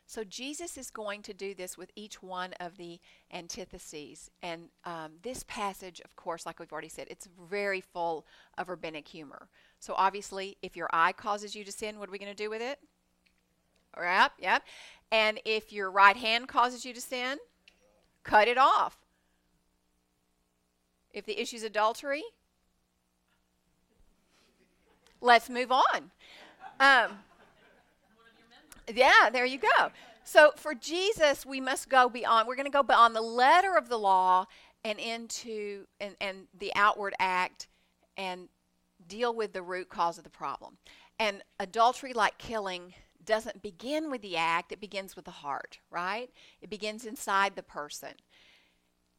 So, 0.06 0.22
Jesus 0.22 0.76
is 0.76 0.90
going 0.90 1.22
to 1.22 1.34
do 1.34 1.54
this 1.54 1.76
with 1.76 1.90
each 1.96 2.22
one 2.22 2.52
of 2.60 2.76
the 2.76 3.00
antitheses. 3.32 4.30
And 4.42 4.68
um, 4.84 5.12
this 5.22 5.44
passage, 5.48 6.00
of 6.04 6.14
course, 6.16 6.46
like 6.46 6.60
we've 6.60 6.72
already 6.72 6.88
said, 6.88 7.08
it's 7.10 7.28
very 7.48 7.80
full 7.80 8.26
of 8.56 8.68
rabbinic 8.68 9.08
humor. 9.08 9.48
So, 9.80 9.94
obviously, 9.96 10.56
if 10.62 10.76
your 10.76 10.88
eye 10.92 11.12
causes 11.12 11.56
you 11.56 11.64
to 11.64 11.72
sin, 11.72 11.98
what 11.98 12.08
are 12.08 12.12
we 12.12 12.18
going 12.18 12.34
to 12.34 12.42
do 12.42 12.50
with 12.50 12.62
it? 12.62 12.78
Yep, 13.98 14.32
yep. 14.38 14.62
And 15.10 15.40
if 15.44 15.72
your 15.72 15.90
right 15.90 16.16
hand 16.16 16.48
causes 16.48 16.84
you 16.84 16.92
to 16.92 17.00
sin, 17.00 17.38
cut 18.26 18.48
it 18.48 18.58
off. 18.58 18.98
If 21.12 21.24
the 21.24 21.40
issue 21.40 21.56
is 21.56 21.62
adultery, 21.62 22.24
let's 25.20 25.48
move 25.48 25.72
on. 25.72 26.10
Um, 26.78 27.18
yeah, 28.92 29.30
there 29.32 29.46
you 29.46 29.58
go. 29.58 29.90
So 30.24 30.52
for 30.56 30.74
Jesus, 30.74 31.46
we 31.46 31.60
must 31.60 31.88
go 31.88 32.08
beyond. 32.08 32.48
We're 32.48 32.56
going 32.56 32.66
to 32.66 32.70
go 32.70 32.82
beyond 32.82 33.14
the 33.14 33.22
letter 33.22 33.76
of 33.76 33.88
the 33.88 33.98
law 33.98 34.46
and 34.84 34.98
into 34.98 35.86
and, 36.00 36.16
and 36.20 36.48
the 36.58 36.72
outward 36.74 37.14
act 37.18 37.68
and 38.16 38.48
deal 39.08 39.34
with 39.34 39.52
the 39.52 39.62
root 39.62 39.88
cause 39.88 40.18
of 40.18 40.24
the 40.24 40.30
problem. 40.30 40.78
And 41.18 41.42
adultery, 41.58 42.12
like 42.12 42.38
killing, 42.38 42.92
doesn't 43.26 43.62
begin 43.62 44.10
with 44.10 44.22
the 44.22 44.36
act, 44.36 44.72
it 44.72 44.80
begins 44.80 45.16
with 45.16 45.24
the 45.24 45.30
heart, 45.30 45.80
right? 45.90 46.30
It 46.60 46.70
begins 46.70 47.04
inside 47.04 47.56
the 47.56 47.62
person. 47.62 48.14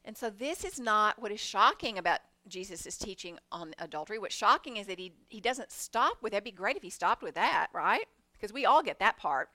And 0.03 0.17
so 0.17 0.29
this 0.29 0.63
is 0.63 0.79
not 0.79 1.21
what 1.21 1.31
is 1.31 1.39
shocking 1.39 1.97
about 1.97 2.21
Jesus' 2.47 2.97
teaching 2.97 3.37
on 3.51 3.73
adultery. 3.77 4.17
What's 4.17 4.35
shocking 4.35 4.77
is 4.77 4.87
that 4.87 4.99
he, 4.99 5.11
he 5.27 5.41
doesn't 5.41 5.71
stop 5.71 6.17
with, 6.21 6.31
that'd 6.31 6.43
be 6.43 6.51
great 6.51 6.77
if 6.77 6.83
he 6.83 6.89
stopped 6.89 7.21
with 7.21 7.35
that, 7.35 7.67
right? 7.73 8.05
Because 8.33 8.53
we 8.53 8.65
all 8.65 8.81
get 8.81 8.99
that 8.99 9.17
part. 9.17 9.49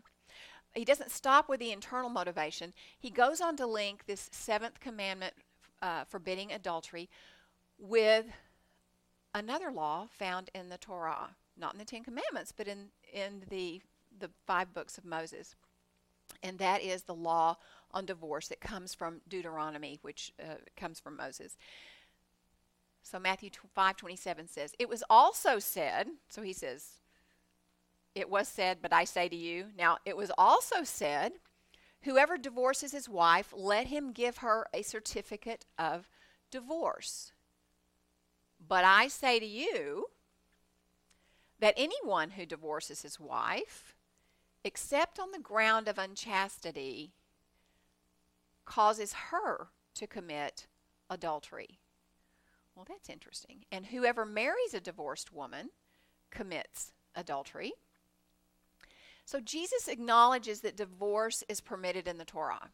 He 0.75 0.85
doesn't 0.85 1.11
stop 1.11 1.49
with 1.49 1.61
the 1.61 1.73
internal 1.73 2.11
motivation. 2.11 2.73
He 2.99 3.11
goes 3.11 3.41
on 3.41 3.57
to 3.57 3.67
link 3.67 4.05
this 4.07 4.29
seventh 4.33 4.81
commandment 4.81 5.35
uh, 5.81 6.05
forbidding 6.05 6.53
adultery 6.53 7.09
with 7.79 8.27
another 9.35 9.71
law 9.71 10.09
found 10.11 10.51
in 10.55 10.69
the 10.69 10.79
Torah, 10.79 11.31
not 11.57 11.73
in 11.73 11.79
the 11.79 11.85
Ten 11.85 12.05
Commandments, 12.05 12.53
but 12.57 12.69
in, 12.69 12.89
in 13.13 13.43
the, 13.49 13.83
the 14.19 14.31
five 14.47 14.75
books 14.75 14.99
of 14.99 15.05
Moses. 15.05 15.55
And 16.43 16.59
that 16.59 16.83
is 16.83 17.03
the 17.03 17.15
law 17.15 17.57
on 17.91 18.07
divorce 18.07 18.49
that 18.49 18.61
comes 18.61 18.95
from 18.95 19.21
Deuteronomy, 19.29 19.99
which 20.03 20.33
uh, 20.41 20.57
comes 20.77 20.99
from 20.99 21.17
Moses. 21.17 21.57
So 23.03 23.19
Matthew 23.19 23.51
5:27 23.77 24.49
says, 24.49 24.75
"It 24.79 24.89
was 24.89 25.03
also 25.11 25.59
said," 25.59 26.09
so 26.29 26.43
he 26.43 26.53
says, 26.53 27.01
"It 28.15 28.31
was 28.31 28.49
said, 28.49 28.81
but 28.81 28.93
I 28.93 29.05
say 29.05 29.29
to 29.29 29.37
you." 29.37 29.73
Now, 29.77 29.99
it 30.05 30.17
was 30.17 30.31
also 30.39 30.85
said, 30.85 31.41
"Whoever 32.03 32.39
divorces 32.39 32.93
his 32.93 33.09
wife, 33.09 33.53
let 33.57 33.89
him 33.89 34.13
give 34.13 34.39
her 34.39 34.69
a 34.73 34.83
certificate 34.83 35.67
of 35.79 36.09
divorce." 36.51 37.33
But 38.61 38.85
I 38.85 39.09
say 39.09 39.41
to 39.41 39.47
you 39.47 40.11
that 41.59 41.75
anyone 41.77 42.31
who 42.31 42.47
divorces 42.47 43.03
his 43.03 43.19
wife, 43.19 43.92
except 44.65 45.19
on 45.19 45.33
the 45.33 45.39
ground 45.39 45.89
of 45.89 45.99
unchastity, 45.99 47.13
causes 48.65 49.13
her 49.31 49.69
to 49.95 50.07
commit 50.07 50.67
adultery. 51.11 51.79
Well, 52.75 52.87
that's 52.89 53.11
interesting. 53.11 53.65
And 53.71 53.87
whoever 53.87 54.25
marries 54.25 54.75
a 54.75 54.81
divorced 54.81 55.33
woman 55.33 55.71
commits 56.31 56.93
adultery. 57.15 57.73
So 59.25 59.41
Jesus 59.41 59.89
acknowledges 59.89 60.61
that 60.61 60.77
divorce 60.77 61.45
is 61.49 61.61
permitted 61.61 62.09
in 62.09 62.19
the 62.19 62.25
Torah. 62.25 62.71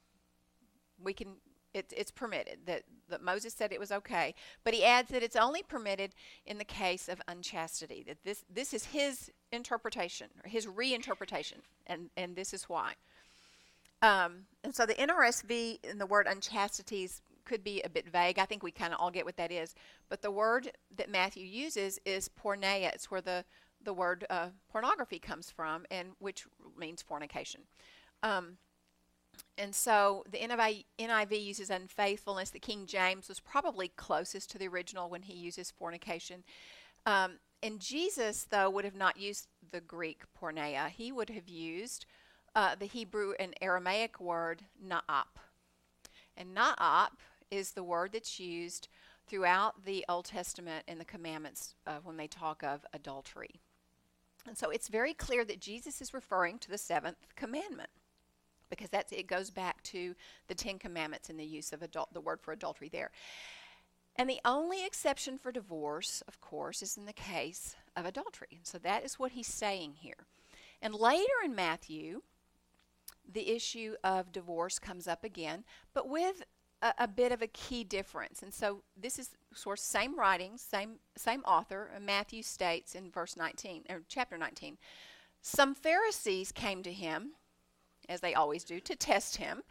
We 1.03 1.13
can 1.13 1.37
it, 1.75 1.93
it's 1.97 2.11
permitted 2.11 2.61
that, 2.67 2.85
that 3.09 3.23
Moses 3.23 3.55
said 3.55 3.73
it 3.73 3.81
was 3.81 3.93
okay, 3.93 4.35
but 4.65 4.75
he 4.75 4.85
adds 4.85 5.11
that 5.11 5.23
it's 5.23 5.37
only 5.37 5.63
permitted 5.63 6.15
in 6.47 6.59
the 6.59 6.65
case 6.65 7.09
of 7.09 7.21
unchastity. 7.29 8.05
That 8.07 8.19
this 8.25 8.45
this 8.53 8.73
is 8.73 8.87
his 8.87 9.31
interpretation 9.53 10.29
or 10.45 10.49
his 10.49 10.67
reinterpretation, 10.67 11.61
and 11.87 12.11
and 12.17 12.37
this 12.37 12.53
is 12.55 12.65
why. 12.65 12.95
Um, 14.01 14.47
and 14.63 14.75
so 14.75 14.87
the 14.87 14.95
NRSV 14.95 15.85
in 15.85 15.99
the 15.99 16.07
word 16.07 16.27
unchastities 16.27 17.21
could 17.45 17.65
be 17.65 17.81
a 17.83 17.89
bit 17.89 18.09
vague. 18.09 18.39
I 18.39 18.45
think 18.45 18.63
we 18.63 18.71
kind 18.71 18.93
of 18.93 19.01
all 19.01 19.11
get 19.11 19.25
what 19.25 19.37
that 19.39 19.51
is. 19.51 19.75
But 20.09 20.23
the 20.23 20.31
word 20.31 20.71
that 20.97 21.11
Matthew 21.11 21.45
uses 21.45 21.99
is 22.05 22.29
porneia. 22.29 22.93
It's 22.95 23.11
where 23.11 23.23
the, 23.23 23.45
the 23.83 23.95
word 23.95 24.27
uh, 24.31 24.49
pornography 24.71 25.19
comes 25.19 25.51
from, 25.51 25.87
and 25.91 26.11
which 26.19 26.47
means 26.79 27.03
fornication. 27.03 27.63
Um, 28.23 28.59
and 29.57 29.75
so 29.75 30.25
the 30.31 30.39
NIV, 30.39 31.45
uses 31.45 31.71
unfaithfulness. 31.71 32.51
The 32.51 32.59
King 32.59 32.87
James 32.87 33.29
was 33.29 33.41
probably 33.41 33.89
closest 33.89 34.51
to 34.51 34.59
the 34.59 34.69
original 34.69 35.09
when 35.09 35.23
he 35.23 35.35
uses 35.35 35.71
fornication. 35.71 36.45
Um, 37.07 37.39
and 37.63 37.81
Jesus, 37.81 38.47
though, 38.51 38.71
would 38.71 38.85
have 38.85 38.95
not 38.95 39.17
used 39.17 39.49
the 39.71 39.81
Greek 39.81 40.23
porneia. 40.41 40.89
He 40.89 41.11
would 41.11 41.31
have 41.31 41.49
used 41.49 42.07
uh, 42.55 42.75
the 42.79 42.87
Hebrew 42.87 43.33
and 43.39 43.55
Aramaic 43.61 44.21
word 44.21 44.63
na'ap. 44.85 45.39
And 46.37 46.57
na'ap 46.57 47.19
is 47.51 47.73
the 47.73 47.83
word 47.83 48.13
that's 48.13 48.39
used 48.39 48.89
throughout 49.27 49.85
the 49.85 50.05
Old 50.09 50.27
Testament 50.27 50.85
and 50.89 51.01
the 51.01 51.05
commandments 51.05 51.75
uh, 51.87 51.99
when 52.03 52.17
they 52.17 52.27
talk 52.27 52.63
of 52.63 52.87
adultery. 52.93 53.61
And 54.47 54.57
so 54.57 54.71
it's 54.71 54.89
very 54.89 55.13
clear 55.13 55.45
that 55.45 55.61
Jesus 55.61 56.01
is 56.01 56.15
referring 56.15 56.59
to 56.61 56.71
the 56.71 56.79
seventh 56.79 57.27
commandment 57.37 57.91
because 58.71 58.91
that's 58.91 59.13
it 59.13 59.27
goes 59.27 59.51
back 59.51 59.83
to 59.85 60.15
the 60.47 60.55
Ten 60.55 60.79
Commandments 60.79 61.29
and 61.29 61.39
the 61.39 61.45
use 61.45 61.73
of 61.73 61.83
adult, 61.83 62.13
the 62.13 62.21
word 62.21 62.41
for 62.41 62.53
adultery 62.53 62.89
there. 62.89 63.11
And 64.17 64.29
the 64.29 64.41
only 64.45 64.85
exception 64.85 65.39
for 65.39 65.53
divorce, 65.53 66.23
of 66.27 66.41
course, 66.41 66.83
is 66.83 66.97
in 66.97 67.07
the 67.07 67.13
case 67.13 67.77
of 67.97 68.05
adultery. 68.05 68.61
So 68.65 68.79
that 68.79 69.05
is 69.05 69.19
what 69.19 69.33
he's 69.33 69.47
saying 69.47 69.95
here. 70.01 70.27
And 70.83 70.93
later 70.93 71.33
in 71.45 71.55
Matthew, 71.55 72.23
the 73.31 73.51
issue 73.51 73.95
of 74.03 74.33
divorce 74.33 74.79
comes 74.79 75.07
up 75.07 75.23
again, 75.23 75.65
but 75.95 76.09
with 76.09 76.43
a, 76.83 76.95
a, 76.99 77.09
bit 77.09 77.33
of 77.33 77.43
a 77.43 77.47
key 77.47 77.85
difference. 77.85 78.43
And 78.43 78.53
so 78.53 78.83
this 78.97 79.19
is 79.19 79.31
of 79.53 79.77
same 79.77 80.19
writings, 80.19 80.63
same 80.63 80.99
same 81.17 81.41
author. 81.41 81.91
Matthew 82.01 82.43
states 82.43 82.95
in 82.95 83.11
verse 83.11 83.37
19 83.37 83.85
or 83.91 84.03
chapter 84.09 84.39
19, 84.39 84.79
some 85.43 85.75
Pharisees 85.75 86.53
came 86.53 86.83
to 86.83 86.93
him, 86.93 87.33
as 88.09 88.21
they 88.21 88.35
always 88.35 88.65
do, 88.65 88.81
to 88.81 88.97
test 88.97 89.37
him, 89.37 89.63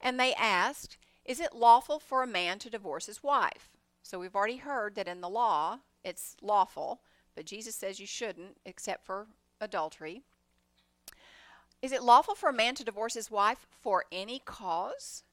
and 0.00 0.18
they 0.18 0.34
asked, 0.34 0.96
"Is 1.24 1.40
it 1.40 1.54
lawful 1.54 1.98
for 1.98 2.22
a 2.22 2.26
man 2.26 2.58
to 2.60 2.70
divorce 2.70 3.06
his 3.06 3.22
wife?" 3.22 3.70
So 4.02 4.18
we've 4.18 4.34
already 4.34 4.58
heard 4.58 4.94
that 4.94 5.08
in 5.08 5.20
the 5.20 5.28
law 5.28 5.80
it's 6.02 6.36
lawful, 6.40 7.00
but 7.34 7.46
Jesus 7.46 7.76
says 7.76 8.00
you 8.00 8.06
shouldn't, 8.06 8.56
except 8.64 9.04
for 9.04 9.26
adultery. 9.60 10.22
Is 11.82 11.92
it 11.92 12.02
lawful 12.02 12.34
for 12.34 12.48
a 12.48 12.54
man 12.54 12.74
to 12.76 12.84
divorce 12.84 13.14
his 13.14 13.30
wife 13.30 13.66
for 13.70 14.04
any 14.12 14.40
cause? 14.40 15.24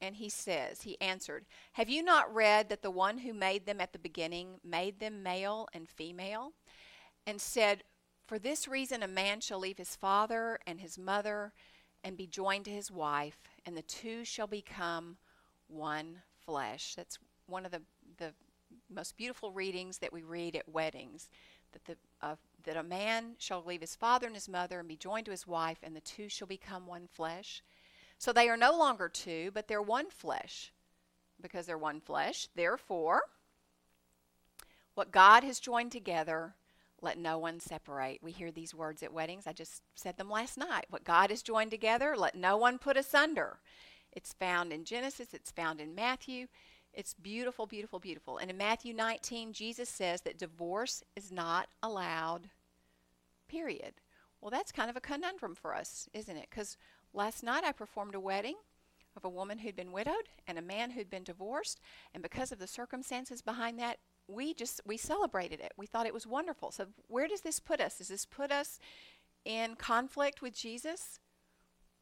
And 0.00 0.16
he 0.16 0.28
says, 0.28 0.82
He 0.82 1.00
answered, 1.00 1.44
Have 1.72 1.88
you 1.88 2.02
not 2.02 2.34
read 2.34 2.68
that 2.68 2.82
the 2.82 2.90
one 2.90 3.18
who 3.18 3.32
made 3.32 3.66
them 3.66 3.80
at 3.80 3.92
the 3.92 3.98
beginning 3.98 4.60
made 4.64 4.98
them 4.98 5.22
male 5.22 5.68
and 5.72 5.88
female? 5.88 6.52
And 7.26 7.40
said, 7.40 7.84
For 8.26 8.38
this 8.38 8.66
reason 8.66 9.02
a 9.02 9.08
man 9.08 9.40
shall 9.40 9.58
leave 9.58 9.78
his 9.78 9.94
father 9.94 10.58
and 10.66 10.80
his 10.80 10.98
mother 10.98 11.52
and 12.02 12.16
be 12.16 12.26
joined 12.26 12.64
to 12.66 12.70
his 12.70 12.90
wife, 12.90 13.38
and 13.66 13.76
the 13.76 13.82
two 13.82 14.24
shall 14.24 14.46
become 14.46 15.16
one 15.68 16.22
flesh. 16.44 16.94
That's 16.94 17.18
one 17.46 17.64
of 17.64 17.72
the, 17.72 17.82
the 18.18 18.32
most 18.88 19.16
beautiful 19.16 19.52
readings 19.52 19.98
that 19.98 20.12
we 20.12 20.22
read 20.22 20.56
at 20.56 20.68
weddings. 20.68 21.28
That 21.72 21.84
the 21.84 21.96
uh, 22.20 22.36
that 22.64 22.76
a 22.76 22.82
man 22.82 23.36
shall 23.38 23.62
leave 23.64 23.80
his 23.80 23.94
father 23.94 24.26
and 24.26 24.34
his 24.34 24.48
mother 24.48 24.80
and 24.80 24.88
be 24.88 24.96
joined 24.96 25.26
to 25.26 25.30
his 25.30 25.46
wife, 25.46 25.78
and 25.82 25.94
the 25.94 26.00
two 26.00 26.28
shall 26.28 26.48
become 26.48 26.86
one 26.86 27.06
flesh. 27.06 27.62
So 28.18 28.32
they 28.32 28.48
are 28.48 28.56
no 28.56 28.76
longer 28.76 29.08
two, 29.08 29.50
but 29.54 29.68
they're 29.68 29.80
one 29.80 30.10
flesh. 30.10 30.72
Because 31.40 31.64
they're 31.64 31.78
one 31.78 32.00
flesh, 32.00 32.48
therefore, 32.54 33.22
what 34.94 35.10
God 35.10 35.42
has 35.42 35.58
joined 35.58 35.90
together, 35.90 36.54
let 37.02 37.18
no 37.18 37.38
one 37.38 37.60
separate. 37.60 38.22
We 38.22 38.32
hear 38.32 38.50
these 38.50 38.74
words 38.74 39.02
at 39.02 39.12
weddings. 39.12 39.46
I 39.46 39.52
just 39.52 39.82
said 39.94 40.16
them 40.16 40.30
last 40.30 40.58
night. 40.58 40.86
What 40.90 41.04
God 41.04 41.30
has 41.30 41.42
joined 41.42 41.70
together, 41.70 42.16
let 42.16 42.34
no 42.34 42.56
one 42.56 42.78
put 42.78 42.96
asunder. 42.96 43.58
It's 44.12 44.32
found 44.32 44.72
in 44.72 44.84
Genesis, 44.84 45.32
it's 45.32 45.50
found 45.50 45.80
in 45.80 45.94
Matthew. 45.94 46.46
It's 46.92 47.14
beautiful, 47.14 47.66
beautiful, 47.66 48.00
beautiful. 48.00 48.38
And 48.38 48.50
in 48.50 48.56
Matthew 48.56 48.92
19, 48.92 49.52
Jesus 49.52 49.88
says 49.88 50.22
that 50.22 50.38
divorce 50.38 51.04
is 51.14 51.30
not 51.30 51.68
allowed, 51.82 52.50
period. 53.48 53.94
Well, 54.40 54.50
that's 54.50 54.72
kind 54.72 54.90
of 54.90 54.96
a 54.96 55.00
conundrum 55.00 55.54
for 55.54 55.74
us, 55.74 56.08
isn't 56.12 56.36
it? 56.36 56.48
Because 56.50 56.76
Last 57.12 57.42
night 57.42 57.64
I 57.64 57.72
performed 57.72 58.14
a 58.14 58.20
wedding 58.20 58.56
of 59.16 59.24
a 59.24 59.28
woman 59.28 59.58
who'd 59.58 59.74
been 59.74 59.92
widowed 59.92 60.28
and 60.46 60.58
a 60.58 60.62
man 60.62 60.92
who'd 60.92 61.10
been 61.10 61.24
divorced, 61.24 61.80
and 62.14 62.22
because 62.22 62.52
of 62.52 62.60
the 62.60 62.68
circumstances 62.68 63.42
behind 63.42 63.78
that, 63.80 63.98
we 64.30 64.54
just 64.54 64.80
we 64.86 64.96
celebrated 64.96 65.60
it. 65.60 65.72
We 65.76 65.86
thought 65.86 66.06
it 66.06 66.14
was 66.14 66.26
wonderful. 66.26 66.70
So 66.70 66.86
where 67.08 67.28
does 67.28 67.40
this 67.42 67.60
put 67.60 67.80
us? 67.80 67.98
Does 67.98 68.08
this 68.08 68.26
put 68.26 68.50
us 68.50 68.78
in 69.44 69.76
conflict 69.76 70.42
with 70.42 70.54
Jesus? 70.54 71.18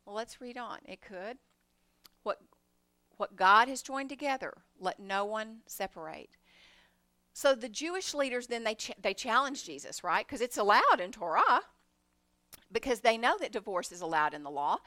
Well, 0.05 0.15
let's 0.15 0.41
read 0.41 0.57
on. 0.57 0.79
It 0.85 1.01
could. 1.01 1.39
What 2.23 2.41
what 3.17 3.37
God 3.37 3.69
has 3.69 3.83
joined 3.83 4.09
together, 4.09 4.59
let 4.79 5.01
no 5.01 5.25
one 5.25 5.59
separate. 5.67 6.31
So 7.33 7.55
the 7.55 7.69
Jewish 7.69 8.15
leaders 8.15 8.47
then 8.47 8.65
they 8.65 8.75
ch- 8.75 8.93
they 9.01 9.15
challenge 9.15 9.65
Jesus, 9.65 10.05
right? 10.05 10.27
Because 10.27 10.41
it's 10.41 10.59
allowed 10.59 11.01
in 11.01 11.13
Torah 11.13 11.61
because 12.71 13.01
they 13.01 13.17
know 13.17 13.37
that 13.41 13.53
divorce 13.53 13.93
is 13.93 14.01
allowed 14.01 14.35
in 14.35 14.43
the 14.43 14.51
law. 14.51 14.79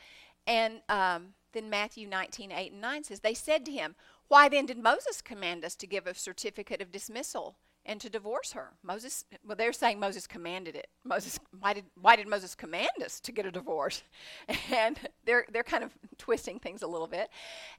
And 0.48 0.81
um, 0.89 1.33
then 1.53 1.69
Matthew 1.69 2.07
19, 2.07 2.51
8 2.51 2.71
and 2.71 2.81
9 2.81 3.03
says, 3.03 3.19
They 3.19 3.33
said 3.33 3.65
to 3.65 3.71
him, 3.71 3.95
Why 4.31 4.47
then 4.47 4.65
did 4.65 4.77
Moses 4.77 5.21
command 5.21 5.65
us 5.65 5.75
to 5.75 5.85
give 5.85 6.07
a 6.07 6.13
certificate 6.13 6.81
of 6.81 6.89
dismissal 6.89 7.57
and 7.85 8.00
to 8.00 8.09
divorce 8.09 8.53
her? 8.53 8.69
Moses, 8.81 9.25
well, 9.45 9.57
they're 9.57 9.73
saying 9.73 10.00
Moses 10.00 10.25
commanded 10.25 10.73
it. 10.73 10.88
Moses, 11.03 11.38
why 11.59 11.73
did, 11.73 11.83
why 12.00 12.15
did 12.15 12.29
Moses 12.29 12.55
command 12.55 13.03
us 13.03 13.19
to 13.19 13.33
get 13.33 13.45
a 13.45 13.51
divorce? 13.51 14.03
And 14.71 14.97
they're, 15.25 15.45
they're 15.51 15.63
kind 15.63 15.83
of 15.83 15.91
twisting 16.17 16.59
things 16.59 16.81
a 16.81 16.88
little 16.88 17.07
bit. 17.07 17.29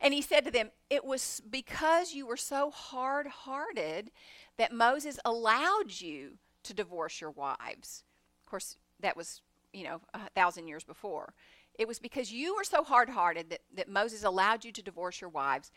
And 0.02 0.12
he 0.12 0.20
said 0.20 0.44
to 0.44 0.50
them, 0.50 0.72
It 0.90 1.06
was 1.06 1.40
because 1.48 2.12
you 2.12 2.26
were 2.26 2.36
so 2.36 2.70
hard 2.70 3.28
hearted 3.28 4.10
that 4.58 4.74
Moses 4.74 5.18
allowed 5.24 6.02
you 6.02 6.32
to 6.64 6.74
divorce 6.74 7.18
your 7.18 7.30
wives. 7.30 8.04
Of 8.44 8.50
course, 8.50 8.76
that 9.00 9.16
was, 9.16 9.40
you 9.72 9.84
know, 9.84 10.02
a 10.12 10.28
thousand 10.36 10.68
years 10.68 10.84
before. 10.84 11.32
It 11.78 11.88
was 11.88 11.98
because 11.98 12.30
you 12.30 12.54
were 12.54 12.64
so 12.64 12.84
hard 12.84 13.08
hearted 13.08 13.48
that, 13.50 13.60
that 13.74 13.88
Moses 13.88 14.24
allowed 14.24 14.64
you 14.64 14.72
to 14.72 14.82
divorce 14.82 15.20
your 15.20 15.30
wives. 15.30 15.70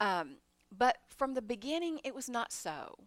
Um, 0.00 0.36
but 0.76 0.98
from 1.08 1.34
the 1.34 1.42
beginning, 1.42 2.00
it 2.04 2.14
was 2.14 2.28
not 2.28 2.52
so. 2.52 2.98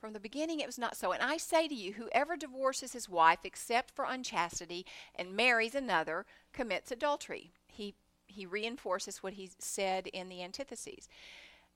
From 0.00 0.12
the 0.12 0.20
beginning, 0.20 0.60
it 0.60 0.66
was 0.66 0.78
not 0.78 0.96
so. 0.96 1.12
And 1.12 1.22
I 1.22 1.38
say 1.38 1.66
to 1.66 1.74
you, 1.74 1.94
whoever 1.94 2.36
divorces 2.36 2.92
his 2.92 3.08
wife 3.08 3.38
except 3.44 3.90
for 3.90 4.04
unchastity 4.04 4.84
and 5.14 5.34
marries 5.34 5.74
another 5.74 6.26
commits 6.52 6.90
adultery. 6.90 7.52
He, 7.66 7.94
he 8.26 8.44
reinforces 8.44 9.22
what 9.22 9.34
he 9.34 9.50
said 9.58 10.08
in 10.08 10.28
the 10.28 10.42
antitheses. 10.42 11.08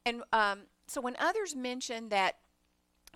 And 0.05 0.23
um, 0.33 0.61
so 0.87 1.01
when 1.01 1.17
others 1.19 1.57
mention 1.57 2.11
that 2.11 2.37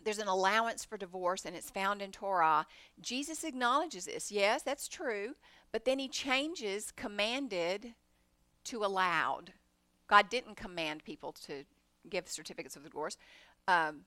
there's 0.02 0.18
an 0.18 0.28
allowance 0.28 0.84
for 0.84 0.96
divorce 0.96 1.44
and 1.44 1.54
it's 1.54 1.70
found 1.70 2.00
in 2.00 2.10
Torah, 2.10 2.66
Jesus 3.00 3.44
acknowledges 3.44 4.06
this. 4.06 4.32
Yes, 4.32 4.62
that's 4.62 4.88
true. 4.88 5.34
But 5.72 5.84
then 5.84 5.98
he 5.98 6.08
changes 6.08 6.90
commanded 6.90 7.94
to 8.64 8.84
allowed. 8.84 9.52
God 10.12 10.28
didn't 10.28 10.58
command 10.58 11.04
people 11.04 11.32
to 11.46 11.64
give 12.10 12.28
certificates 12.28 12.76
of 12.76 12.84
divorce. 12.84 13.16
Um, 13.66 14.02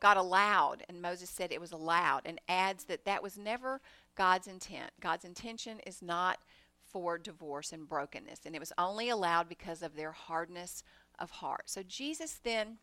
God 0.00 0.16
allowed, 0.16 0.82
and 0.88 1.00
Moses 1.00 1.30
said 1.30 1.52
it 1.52 1.60
was 1.60 1.70
allowed, 1.70 2.22
and 2.24 2.40
adds 2.48 2.82
that 2.86 3.04
that 3.04 3.22
was 3.22 3.38
never 3.38 3.80
God's 4.16 4.48
intent. 4.48 4.90
God's 5.00 5.24
intention 5.24 5.78
is 5.86 6.02
not 6.02 6.38
for 6.84 7.16
divorce 7.16 7.72
and 7.72 7.88
brokenness, 7.88 8.40
and 8.44 8.56
it 8.56 8.58
was 8.58 8.72
only 8.76 9.08
allowed 9.08 9.48
because 9.48 9.82
of 9.82 9.94
their 9.94 10.10
hardness 10.10 10.82
of 11.20 11.30
heart. 11.30 11.70
So 11.70 11.84
Jesus 11.84 12.40
then 12.42 12.78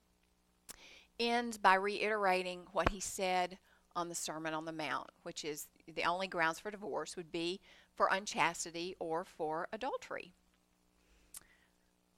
ends 1.19 1.57
by 1.57 1.75
reiterating 1.75 2.61
what 2.71 2.91
he 2.91 3.01
said 3.01 3.57
on 3.93 4.07
the 4.07 4.15
Sermon 4.15 4.53
on 4.53 4.63
the 4.63 4.71
Mount, 4.71 5.09
which 5.23 5.43
is 5.43 5.67
the 5.93 6.05
only 6.05 6.27
grounds 6.27 6.61
for 6.61 6.71
divorce 6.71 7.17
would 7.17 7.29
be 7.29 7.59
for 7.93 8.07
unchastity 8.09 8.95
or 9.01 9.25
for 9.25 9.67
adultery. 9.73 10.31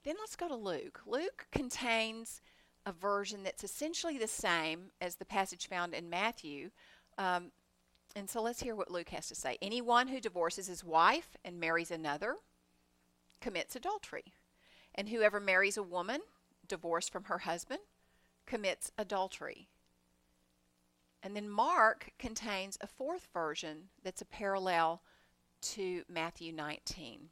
Then 0.09 0.17
let's 0.19 0.35
go 0.35 0.47
to 0.47 0.55
Luke. 0.55 1.01
Luke 1.05 1.45
contains 1.51 2.41
a 2.83 2.91
version 2.91 3.43
that's 3.43 3.63
essentially 3.63 4.17
the 4.17 4.25
same 4.25 4.85
as 4.99 5.17
the 5.17 5.23
passage 5.23 5.67
found 5.67 5.93
in 5.93 6.09
Matthew. 6.09 6.71
Um, 7.19 7.51
and 8.15 8.27
so 8.27 8.41
let's 8.41 8.63
hear 8.63 8.75
what 8.75 8.89
Luke 8.89 9.09
has 9.09 9.27
to 9.27 9.35
say. 9.35 9.59
Anyone 9.61 10.07
who 10.07 10.19
divorces 10.19 10.65
his 10.65 10.83
wife 10.83 11.37
and 11.45 11.59
marries 11.59 11.91
another 11.91 12.37
commits 13.39 13.75
adultery. 13.75 14.33
And 14.95 15.09
whoever 15.09 15.39
marries 15.39 15.77
a 15.77 15.83
woman 15.83 16.21
divorced 16.67 17.11
from 17.11 17.25
her 17.25 17.37
husband 17.37 17.81
commits 18.47 18.91
adultery. 18.97 19.67
And 21.21 21.35
then 21.35 21.47
Mark 21.47 22.13
contains 22.17 22.79
a 22.81 22.87
fourth 22.87 23.27
version 23.31 23.89
that's 24.03 24.23
a 24.23 24.25
parallel 24.25 25.03
to 25.61 26.01
Matthew 26.09 26.51
19. 26.51 27.29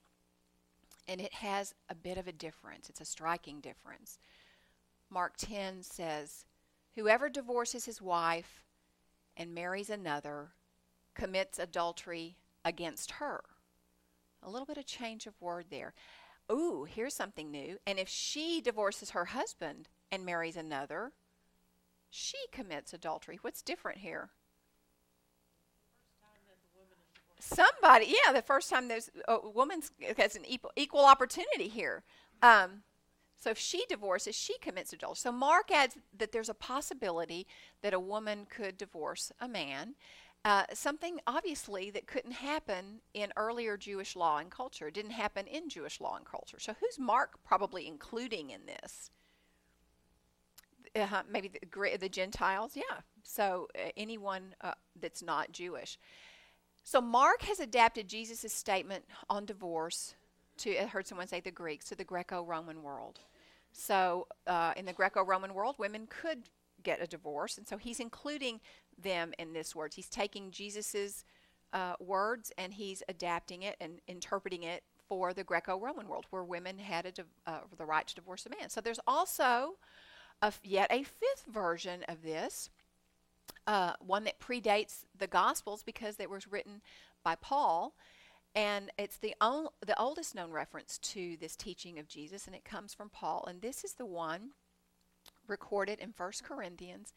And 1.08 1.22
it 1.22 1.34
has 1.36 1.74
a 1.90 1.96
bit 1.96 2.18
of 2.18 2.28
a 2.28 2.34
difference. 2.34 2.90
It's 2.90 3.02
a 3.02 3.06
striking 3.06 3.62
difference. 3.62 4.20
Mark 5.10 5.38
10 5.38 5.84
says, 5.84 6.46
Whoever 6.96 7.30
divorces 7.30 7.86
his 7.86 8.02
wife 8.02 8.64
and 9.38 9.54
marries 9.54 9.90
another 9.90 10.50
commits 11.14 11.60
adultery 11.60 12.38
against 12.66 13.12
her. 13.12 13.42
A 14.44 14.50
little 14.50 14.66
bit 14.66 14.78
of 14.78 14.86
change 14.86 15.26
of 15.28 15.42
word 15.42 15.66
there. 15.70 15.94
Ooh, 16.52 16.86
here's 16.90 17.14
something 17.14 17.52
new. 17.52 17.78
And 17.86 18.00
if 18.00 18.10
she 18.10 18.62
divorces 18.62 19.12
her 19.12 19.26
husband 19.26 19.90
and 20.12 20.26
marries 20.26 20.58
another, 20.58 21.12
she 22.10 22.38
commits 22.52 22.94
adultery. 22.94 23.38
What's 23.42 23.62
different 23.62 24.00
here? 24.00 24.30
Somebody, 27.39 28.08
yeah, 28.08 28.34
the 28.34 28.41
first 28.41 28.70
time 28.70 28.88
there's 28.88 29.10
a 29.27 29.48
woman 29.48 29.82
has 30.17 30.36
an 30.36 30.45
equal, 30.45 30.71
equal 30.76 31.06
opportunity 31.06 31.67
here. 31.67 32.04
Um, 32.41 32.82
so 33.39 33.52
if 33.52 33.58
she 33.60 33.86
divorces, 33.88 34.36
she 34.36 34.58
commits 34.58 34.93
adultery. 34.93 35.19
So 35.19 35.32
Mark 35.32 35.71
adds 35.71 35.95
that 36.17 36.32
there's 36.32 36.50
a 36.50 36.56
possibility 36.56 37.45
that 37.82 37.93
a 37.93 38.00
woman 38.00 38.47
could 38.50 38.78
divorce 38.78 39.32
a 39.39 39.47
man. 39.47 39.95
Uh, 40.43 40.63
something 40.73 41.19
obviously 41.28 41.89
that 41.91 42.08
couldn't 42.08 42.32
happen 42.32 43.02
in 43.13 43.32
earlier 43.36 43.78
Jewish 43.78 44.15
law 44.15 44.38
and 44.38 44.50
culture. 44.50 44.88
It 44.88 44.93
didn't 44.93 45.12
happen 45.12 45.45
in 45.45 45.69
Jewish 45.69 46.00
law 46.00 46.15
and 46.15 46.26
culture. 46.26 46.60
So 46.60 46.73
who's 46.80 46.97
Mark 46.97 47.43
probably 47.43 47.86
including 47.86 48.50
in 48.50 48.62
this? 48.65 49.12
Uh, 50.95 51.21
maybe 51.30 51.50
the, 51.50 51.97
the, 52.00 52.10
Gentiles, 52.10 52.76
yeah. 52.76 53.02
So 53.23 53.67
uh, 53.76 53.89
anyone 53.97 54.56
uh, 54.62 54.71
that's 55.00 55.21
not 55.21 55.52
Jewish. 55.52 56.00
So 56.88 57.02
Mark 57.02 57.41
has 57.41 57.60
adapted 57.60 58.08
Jesus' 58.08 58.54
statement 58.54 59.04
on 59.30 59.43
divorce 59.43 60.15
to, 60.60 60.82
I 60.82 60.86
heard 60.86 61.06
someone 61.06 61.28
say 61.28 61.41
the 61.41 61.52
Greeks, 61.52 61.89
to 61.89 61.95
the 61.95 62.06
Greco 62.06 62.43
Roman 62.43 62.82
world. 62.82 63.19
So 63.73 64.28
uh, 64.47 64.71
in 64.78 64.86
the 64.86 64.93
Greco 64.93 65.21
Roman 65.21 65.54
world, 65.54 65.76
women 65.78 66.08
could 66.10 66.43
get 66.84 67.02
a 67.02 67.06
divorce, 67.06 67.58
and 67.58 67.67
so 67.67 67.76
he's 67.76 68.00
including 68.00 68.62
them 68.97 69.34
in 69.38 69.52
this 69.52 69.76
words. 69.76 69.97
He's 69.97 70.08
taking 70.08 70.50
Jesus's 70.50 71.26
uh, 71.73 71.95
words 72.00 72.54
and 72.58 72.73
he's 72.73 73.04
adapting 73.10 73.63
it 73.63 73.76
and 73.82 74.00
interpreting 74.08 74.63
it 74.63 74.82
for 75.10 75.34
the 75.34 75.43
Greco 75.43 75.78
Roman 75.78 76.08
world, 76.08 76.26
where 76.30 76.45
women 76.45 76.78
had 76.78 77.06
a 77.06 77.12
div- 77.12 77.26
uh, 77.45 77.60
the 77.78 77.86
right 77.86 78.08
to 78.08 78.15
divorce 78.15 78.45
a 78.45 78.50
man. 78.50 78.69
So 78.69 78.80
there's 78.80 79.02
also 79.06 79.73
a 80.41 80.45
f- 80.45 80.62
yet 80.63 80.88
a 80.89 81.04
fifth 81.04 81.47
version 81.52 82.06
of 82.08 82.23
this. 82.23 82.69
Uh, 83.65 83.93
one 83.99 84.23
that 84.23 84.39
predates 84.39 85.03
the 85.17 85.27
Gospels 85.27 85.83
because 85.83 86.19
it 86.19 86.29
was 86.29 86.47
written 86.47 86.81
by 87.23 87.36
Paul, 87.36 87.95
and 88.55 88.91
it's 88.97 89.17
the, 89.17 89.36
on, 89.41 89.67
the 89.86 89.99
oldest 89.99 90.33
known 90.36 90.51
reference 90.51 90.97
to 90.99 91.36
this 91.38 91.55
teaching 91.55 91.99
of 91.99 92.07
Jesus, 92.07 92.47
and 92.47 92.55
it 92.55 92.63
comes 92.63 92.93
from 92.93 93.10
Paul. 93.10 93.45
And 93.45 93.62
this 93.62 93.83
is 93.83 93.93
the 93.93 94.05
one 94.05 94.51
recorded 95.47 95.99
in 95.99 96.13
First 96.13 96.43
Corinthians, 96.43 97.13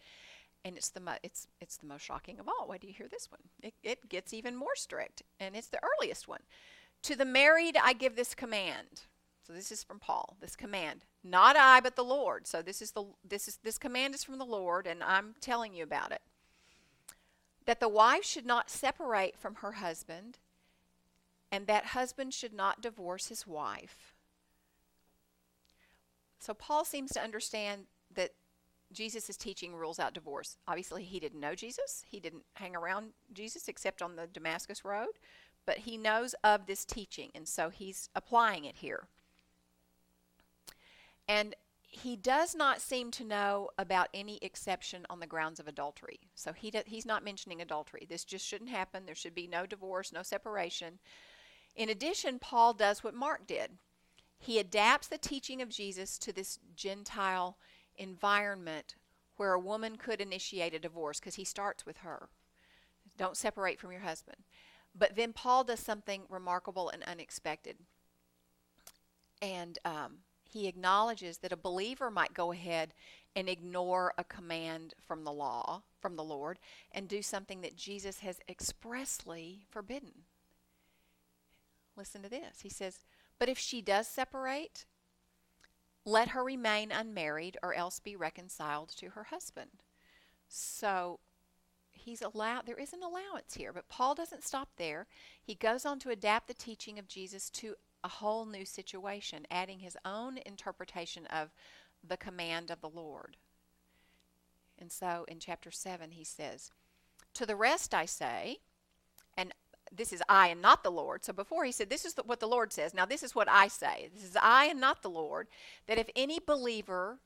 and 0.65 0.77
it's 0.77 0.91
the 0.91 1.01
mo- 1.01 1.19
it's 1.23 1.47
it's 1.61 1.77
the 1.77 1.87
most 1.87 2.03
shocking 2.05 2.39
of 2.39 2.49
all. 2.49 2.67
Why 2.67 2.79
do 2.79 2.87
you 2.87 2.93
hear 2.93 3.09
this 3.09 3.31
one? 3.31 3.41
It, 3.63 3.75
it 3.83 4.09
gets 4.09 4.35
even 4.35 4.57
more 4.57 4.75
strict, 4.75 5.23
and 5.39 5.55
it's 5.57 5.69
the 5.69 5.81
earliest 5.83 6.29
one. 6.29 6.43
To 7.05 7.17
the 7.17 7.25
married, 7.25 7.77
I 7.83 7.93
give 7.93 8.17
this 8.17 8.35
command. 8.35 9.03
So 9.47 9.53
this 9.53 9.73
is 9.73 9.83
from 9.83 10.01
Paul. 10.01 10.37
This 10.41 10.57
command, 10.57 11.05
not 11.23 11.57
I, 11.57 11.81
but 11.81 11.97
the 11.97 12.05
Lord. 12.05 12.47
So 12.47 12.63
this 12.63 12.81
is 12.81 12.93
the 12.93 13.05
this 13.27 13.49
is 13.49 13.59
this 13.63 13.79
command 13.79 14.15
is 14.15 14.25
from 14.25 14.39
the 14.39 14.45
Lord, 14.45 14.87
and 14.87 15.03
I'm 15.03 15.35
telling 15.41 15.75
you 15.75 15.85
about 15.85 16.13
it. 16.13 16.23
That 17.67 17.81
the 17.81 17.89
wife 17.89 18.25
should 18.25 18.47
not 18.47 18.71
separate 18.71 19.39
from 19.39 19.57
her 19.57 19.73
husband 19.73 20.39
and 21.53 21.67
that 21.67 21.87
husband 21.87 22.33
should 22.33 22.53
not 22.53 22.81
divorce 22.81 23.27
his 23.27 23.47
wife. 23.47 24.15
So 26.39 26.55
Paul 26.55 26.85
seems 26.85 27.11
to 27.13 27.21
understand 27.21 27.83
that 28.15 28.31
Jesus' 28.93 29.29
is 29.29 29.37
teaching 29.37 29.75
rules 29.75 29.99
out 29.99 30.15
divorce. 30.15 30.57
Obviously, 30.67 31.05
he 31.05 31.21
didn't 31.21 31.41
know 31.41 31.55
Jesus. 31.55 32.05
He 32.09 32.19
didn't 32.19 32.45
hang 32.55 32.75
around 32.75 33.11
Jesus 33.33 33.69
except 33.69 34.03
on 34.03 34.17
the 34.17 34.27
Damascus 34.27 34.85
Road, 34.85 35.19
but 35.67 35.79
he 35.79 35.97
knows 35.97 36.35
of 36.43 36.67
this 36.67 36.85
teaching, 36.85 37.31
and 37.35 37.47
so 37.47 37.69
he's 37.69 38.09
applying 38.15 38.65
it 38.65 38.77
here. 38.77 39.09
And 41.31 41.55
he 41.83 42.17
does 42.17 42.57
not 42.57 42.81
seem 42.81 43.13
to 43.13 43.25
know 43.25 43.71
about 43.79 44.09
any 44.13 44.41
exception 44.43 45.07
on 45.09 45.21
the 45.21 45.29
grounds 45.29 45.61
of 45.61 45.69
adultery. 45.69 46.19
So 46.35 46.53
he 46.53 46.73
do, 46.73 46.81
he's 46.85 47.07
not 47.07 47.25
mentioning 47.25 47.63
adultery. 47.63 48.05
This 48.09 48.25
just 48.25 48.45
shouldn't 48.45 48.71
happen. 48.71 49.07
There 49.07 49.15
should 49.15 49.35
be 49.35 49.47
no 49.47 49.65
divorce, 49.65 50.13
no 50.13 50.25
separation. 50.25 50.99
In 51.77 51.89
addition, 51.89 52.41
Paul 52.41 52.75
does 52.75 53.05
what 53.05 53.15
Mark 53.15 53.47
did. 53.47 53.79
He 54.41 54.59
adapts 54.59 55.07
the 55.07 55.19
teaching 55.19 55.63
of 55.63 55.69
Jesus 55.69 56.19
to 56.19 56.33
this 56.33 56.59
Gentile 56.75 57.59
environment 57.97 58.97
where 59.37 59.53
a 59.53 59.61
woman 59.61 59.97
could 59.97 60.21
initiate 60.21 60.75
a 60.75 60.81
divorce 60.81 61.21
because 61.21 61.37
he 61.37 61.45
starts 61.45 61.87
with 61.87 61.99
her. 61.99 62.29
Don't 63.17 63.37
separate 63.37 63.79
from 63.79 63.93
your 63.93 64.01
husband. 64.01 64.39
But 64.99 65.15
then 65.15 65.33
Paul 65.33 65.63
does 65.63 65.79
something 65.79 66.23
remarkable 66.29 66.89
and 66.89 67.05
unexpected. 67.05 67.77
And 69.41 69.79
um, 69.85 70.19
he 70.53 70.67
acknowledges 70.67 71.39
that 71.39 71.53
a 71.53 71.57
believer 71.57 72.11
might 72.11 72.35
go 72.35 72.53
ahead 72.53 72.93
and 73.37 73.49
ignore 73.49 74.13
a 74.19 74.25
command 74.25 74.95
from 75.07 75.25
the 75.25 75.33
law, 75.33 75.83
from 76.01 76.17
the 76.17 76.25
Lord, 76.25 76.59
and 76.93 77.07
do 77.07 77.23
something 77.23 77.61
that 77.61 77.77
Jesus 77.77 78.21
has 78.21 78.41
expressly 78.49 79.65
forbidden. 79.71 80.25
Listen 81.97 82.23
to 82.23 82.29
this. 82.29 82.61
He 82.63 82.69
says, 82.69 83.05
But 83.39 83.49
if 83.49 83.59
she 83.59 83.81
does 83.81 84.09
separate, 84.09 84.87
let 86.05 86.29
her 86.29 86.43
remain 86.43 86.91
unmarried 86.91 87.57
or 87.63 87.75
else 87.75 88.01
be 88.01 88.17
reconciled 88.17 88.89
to 88.97 89.11
her 89.11 89.25
husband. 89.25 89.71
So 90.49 91.21
he's 91.93 92.23
allowed 92.23 92.67
there 92.67 92.75
is 92.75 92.93
an 92.93 93.03
allowance 93.03 93.55
here, 93.55 93.73
but 93.73 93.89
Paul 93.89 94.15
doesn't 94.15 94.45
stop 94.45 94.71
there. 94.77 95.07
He 95.41 95.55
goes 95.55 95.85
on 95.87 95.99
to 96.01 96.11
adapt 96.11 96.49
the 96.49 96.55
teaching 96.55 96.99
of 96.99 97.07
Jesus 97.07 97.51
to 97.51 97.77
a 98.03 98.09
whole 98.09 98.47
new 98.47 98.65
situation, 98.65 99.47
adding 99.51 99.81
his 99.81 99.97
own 100.05 100.39
interpretation 100.45 101.27
of 101.27 101.51
the 102.07 102.17
command 102.17 102.71
of 102.71 102.81
the 102.81 102.89
Lord. 102.89 103.37
And 104.79 104.91
so 104.91 105.25
in 105.29 105.39
chapter 105.39 105.71
7 105.71 106.13
he 106.13 106.25
says, 106.25 106.71
To 107.35 107.45
the 107.45 107.57
rest 107.57 107.95
I 107.95 108.07
say, 108.07 108.59
and 109.37 109.53
this 109.93 110.13
is 110.13 110.23
I 110.29 110.49
and 110.49 110.63
not 110.63 110.83
the 110.83 110.91
Lord. 110.91 111.25
So 111.25 111.33
before 111.33 111.65
he 111.65 111.73
said, 111.73 111.91
This 111.91 112.05
is 112.05 112.15
the, 112.15 112.23
what 112.23 112.41
the 112.41 112.49
Lord 112.49 112.73
says. 112.73 112.95
Now 112.95 113.07
this 113.07 113.23
is 113.23 113.35
what 113.35 113.49
I 113.49 113.69
say. 113.69 114.09
This 114.15 114.25
is 114.25 114.37
I 114.41 114.67
and 114.67 114.81
not 114.81 115.03
the 115.03 115.11
Lord. 115.11 115.49
That 115.87 115.99
if 115.99 116.09
any 116.17 116.39
believer 116.39 117.19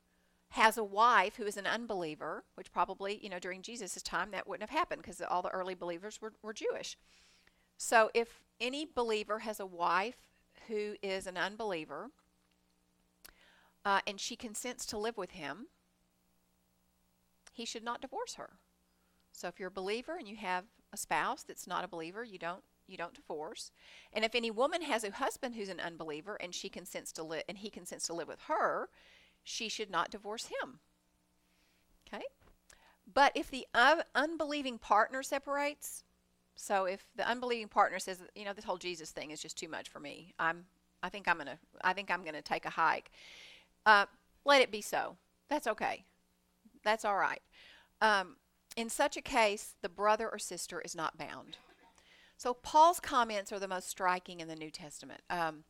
has 0.51 0.79
a 0.79 0.85
wife 0.85 1.37
who 1.37 1.45
is 1.45 1.57
an 1.57 1.67
unbeliever, 1.67 2.45
which 2.55 2.73
probably, 2.73 3.19
you 3.23 3.29
know, 3.29 3.39
during 3.39 3.63
Jesus' 3.63 4.03
time 4.03 4.31
that 4.31 4.47
wouldn't 4.47 4.69
have 4.69 4.77
happened 4.77 5.03
because 5.03 5.21
all 5.21 5.43
the 5.43 5.49
early 5.49 5.75
believers 5.75 6.21
were, 6.21 6.33
were 6.43 6.53
Jewish. 6.53 6.97
So 7.77 8.11
if 8.15 8.41
any 8.61 8.87
believer 8.87 9.41
has 9.41 9.59
a 9.59 9.67
wife 9.67 10.24
who 10.69 10.95
is 11.03 11.27
an 11.27 11.37
unbeliever 11.37 12.11
uh, 13.85 14.01
and 14.07 14.21
she 14.21 14.37
consents 14.37 14.87
to 14.87 14.99
live 14.99 15.17
with 15.17 15.33
him, 15.33 15.67
he 17.53 17.65
should 17.65 17.85
not 17.85 18.01
divorce 18.01 18.35
her. 18.35 18.55
So 19.33 19.49
if 19.49 19.59
you're 19.59 19.69
a 19.69 19.73
believer 19.73 20.17
and 20.17 20.29
you 20.29 20.37
have 20.37 20.65
a 20.93 20.97
spouse 20.97 21.43
that's 21.43 21.67
not 21.67 21.85
a 21.85 21.89
believer, 21.89 22.25
you 22.25 22.39
don't 22.39 22.63
you 22.87 22.99
don't 22.99 23.15
divorce. 23.15 23.71
And 24.13 24.27
if 24.27 24.35
any 24.35 24.51
woman 24.51 24.83
has 24.83 25.05
a 25.05 25.11
husband 25.11 25.55
who's 25.55 25.71
an 25.71 25.81
unbeliever 25.81 26.37
and 26.37 26.55
she 26.55 26.69
consents 26.69 27.13
to 27.13 27.23
live 27.23 27.43
and 27.49 27.57
he 27.57 27.71
consents 27.71 28.07
to 28.09 28.13
live 28.13 28.29
with 28.29 28.41
her, 28.47 28.91
she 29.43 29.71
should 29.71 29.91
not 29.91 30.11
divorce 30.11 30.47
him. 30.47 30.81
Okay? 32.07 32.25
But 33.13 33.33
if 33.35 33.51
the 33.51 33.67
un- 33.75 34.03
unbelieving 34.15 34.79
partner 34.79 35.23
separates, 35.23 36.05
so 36.57 36.85
if 36.85 37.07
the 37.17 37.29
unbelieving 37.29 37.69
partner 37.69 37.99
says, 37.99 38.23
you 38.35 38.45
know, 38.45 38.53
this 38.53 38.65
whole 38.65 38.77
Jesus 38.77 39.11
thing 39.11 39.31
is 39.31 39.41
just 39.41 39.59
too 39.59 39.69
much 39.69 39.89
for 39.89 40.01
me. 40.01 40.35
I'm 40.39 40.65
I 41.03 41.09
think 41.09 41.29
I'm 41.29 41.39
to 41.39 41.59
I 41.83 41.93
think 41.93 42.11
I'm 42.11 42.25
to 42.25 42.43
take 42.43 42.65
a 42.65 42.71
hike. 42.71 43.11
Uh, 43.85 44.07
let 44.45 44.63
it 44.63 44.71
be 44.71 44.81
so. 44.81 45.17
That's 45.49 45.67
okay. 45.67 46.05
That's 46.83 47.05
all 47.05 47.17
right. 47.17 47.43
Um, 48.01 48.37
in 48.77 48.89
such 48.89 49.17
a 49.17 49.23
case, 49.23 49.75
the 49.83 49.89
brother 49.89 50.29
or 50.29 50.39
sister 50.39 50.81
is 50.81 50.97
not 50.97 51.19
bound. 51.19 51.59
So 52.37 52.55
Paul's 52.55 53.01
comments 53.01 53.53
are 53.53 53.59
the 53.59 53.69
most 53.69 53.89
striking 53.89 54.41
in 54.41 54.49
the 54.49 54.57
New 54.57 54.71
Testament. 54.71 55.21
Um, 55.31 55.65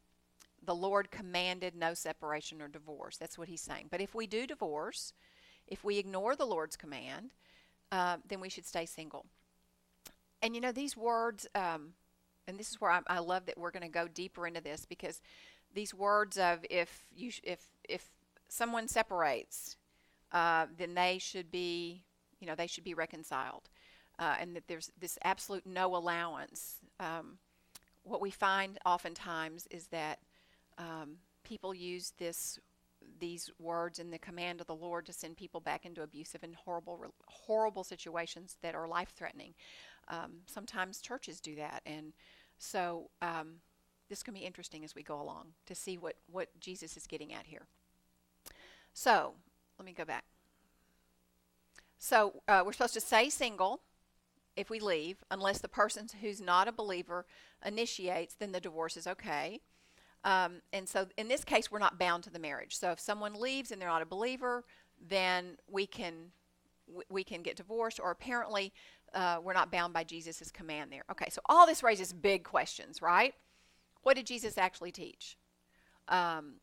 the 0.64 0.74
Lord 0.74 1.10
commanded 1.10 1.74
no 1.74 1.94
separation 1.94 2.62
or 2.62 2.68
divorce. 2.68 3.16
That's 3.16 3.36
what 3.36 3.48
he's 3.48 3.60
saying. 3.60 3.88
But 3.90 4.00
if 4.00 4.14
we 4.14 4.26
do 4.26 4.46
divorce, 4.46 5.12
if 5.66 5.84
we 5.84 5.98
ignore 5.98 6.36
the 6.36 6.46
Lord's 6.46 6.76
command, 6.76 7.32
uh, 7.92 8.16
then 8.26 8.40
we 8.40 8.48
should 8.48 8.66
stay 8.66 8.86
single. 8.86 9.26
And 10.44 10.54
you 10.54 10.60
know, 10.60 10.72
these 10.72 10.94
words, 10.94 11.46
um, 11.54 11.94
and 12.46 12.58
this 12.60 12.68
is 12.68 12.78
where 12.78 12.90
I, 12.90 13.00
I 13.06 13.18
love 13.20 13.46
that 13.46 13.56
we're 13.56 13.70
going 13.70 13.82
to 13.82 13.88
go 13.88 14.06
deeper 14.06 14.46
into 14.46 14.60
this 14.60 14.84
because 14.84 15.22
these 15.72 15.94
words 15.94 16.36
of 16.36 16.58
if 16.68 17.06
you 17.16 17.32
if 17.42 17.60
if 17.88 18.10
someone 18.46 18.86
separates, 18.86 19.76
uh, 20.32 20.66
then 20.76 20.92
they 20.92 21.16
should 21.18 21.50
be, 21.50 22.02
you 22.40 22.46
know, 22.46 22.54
they 22.54 22.66
should 22.66 22.84
be 22.84 22.92
reconciled, 22.92 23.70
uh, 24.18 24.36
and 24.38 24.54
that 24.54 24.68
there's 24.68 24.92
this 25.00 25.18
absolute 25.24 25.64
no 25.64 25.96
allowance. 25.96 26.76
Um, 27.00 27.38
what 28.02 28.20
we 28.20 28.30
find 28.30 28.78
oftentimes 28.84 29.66
is 29.70 29.86
that 29.86 30.18
um, 30.76 31.16
people 31.42 31.74
use 31.74 32.12
this 32.18 32.58
these 33.18 33.50
words 33.58 33.98
in 33.98 34.10
the 34.10 34.18
command 34.18 34.60
of 34.60 34.66
the 34.66 34.74
Lord 34.74 35.06
to 35.06 35.12
send 35.12 35.36
people 35.36 35.60
back 35.60 35.86
into 35.86 36.02
abusive 36.02 36.42
and 36.42 36.54
horrible 36.54 37.06
horrible 37.28 37.84
situations 37.84 38.56
that 38.62 38.74
are 38.74 38.86
life 38.86 39.12
threatening. 39.16 39.54
Um, 40.08 40.40
sometimes 40.46 41.00
churches 41.00 41.40
do 41.40 41.54
that, 41.56 41.82
and 41.86 42.12
so 42.58 43.10
um, 43.22 43.56
this 44.08 44.22
can 44.22 44.34
be 44.34 44.40
interesting 44.40 44.84
as 44.84 44.94
we 44.94 45.02
go 45.02 45.20
along 45.20 45.54
to 45.66 45.74
see 45.74 45.96
what 45.98 46.16
what 46.30 46.48
Jesus 46.60 46.96
is 46.96 47.06
getting 47.06 47.32
at 47.32 47.46
here. 47.46 47.66
So 48.92 49.34
let 49.78 49.86
me 49.86 49.92
go 49.92 50.04
back. 50.04 50.24
So 51.98 52.42
uh, 52.46 52.62
we're 52.64 52.72
supposed 52.72 52.94
to 52.94 53.00
stay 53.00 53.30
single 53.30 53.80
if 54.56 54.70
we 54.70 54.78
leave, 54.78 55.24
unless 55.30 55.58
the 55.58 55.68
person 55.68 56.06
who's 56.20 56.40
not 56.40 56.68
a 56.68 56.72
believer 56.72 57.26
initiates, 57.64 58.34
then 58.34 58.52
the 58.52 58.60
divorce 58.60 58.96
is 58.96 59.06
okay. 59.06 59.60
Um, 60.22 60.62
and 60.72 60.88
so 60.88 61.06
in 61.16 61.28
this 61.28 61.44
case, 61.44 61.70
we're 61.70 61.78
not 61.78 61.98
bound 61.98 62.24
to 62.24 62.30
the 62.30 62.38
marriage. 62.38 62.76
So 62.76 62.92
if 62.92 63.00
someone 63.00 63.34
leaves 63.34 63.70
and 63.70 63.80
they're 63.80 63.88
not 63.88 64.02
a 64.02 64.06
believer, 64.06 64.64
then 65.00 65.56
we 65.68 65.86
can 65.86 66.30
we 67.08 67.24
can 67.24 67.42
get 67.42 67.56
divorced, 67.56 67.98
or 67.98 68.10
apparently 68.10 68.70
uh, 69.14 69.38
we're 69.42 69.54
not 69.54 69.70
bound 69.70 69.92
by 69.92 70.04
Jesus' 70.04 70.50
command 70.50 70.92
there. 70.92 71.04
Okay, 71.10 71.30
so 71.30 71.40
all 71.46 71.66
this 71.66 71.82
raises 71.82 72.12
big 72.12 72.44
questions, 72.44 73.00
right? 73.00 73.34
What 74.02 74.16
did 74.16 74.26
Jesus 74.26 74.58
actually 74.58 74.92
teach? 74.92 75.36
Um, 76.08 76.54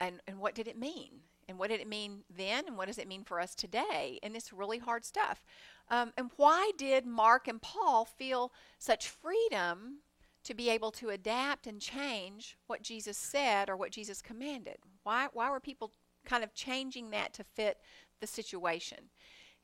and, 0.00 0.20
and 0.26 0.38
what 0.38 0.54
did 0.54 0.66
it 0.66 0.78
mean? 0.78 1.10
And 1.48 1.58
what 1.58 1.70
did 1.70 1.80
it 1.80 1.88
mean 1.88 2.24
then? 2.34 2.64
And 2.66 2.76
what 2.76 2.88
does 2.88 2.98
it 2.98 3.08
mean 3.08 3.24
for 3.24 3.40
us 3.40 3.54
today? 3.54 4.18
And 4.22 4.34
it's 4.34 4.52
really 4.52 4.78
hard 4.78 5.04
stuff. 5.04 5.44
Um, 5.90 6.12
and 6.16 6.30
why 6.36 6.72
did 6.76 7.04
Mark 7.04 7.46
and 7.46 7.60
Paul 7.60 8.04
feel 8.04 8.52
such 8.78 9.08
freedom 9.08 9.98
to 10.44 10.54
be 10.54 10.70
able 10.70 10.90
to 10.92 11.10
adapt 11.10 11.66
and 11.66 11.80
change 11.80 12.56
what 12.66 12.82
Jesus 12.82 13.16
said 13.16 13.68
or 13.68 13.76
what 13.76 13.90
Jesus 13.90 14.22
commanded? 14.22 14.78
Why, 15.02 15.28
why 15.32 15.50
were 15.50 15.60
people 15.60 15.92
kind 16.24 16.42
of 16.42 16.54
changing 16.54 17.10
that 17.10 17.32
to 17.34 17.44
fit 17.44 17.78
the 18.20 18.26
situation? 18.26 19.10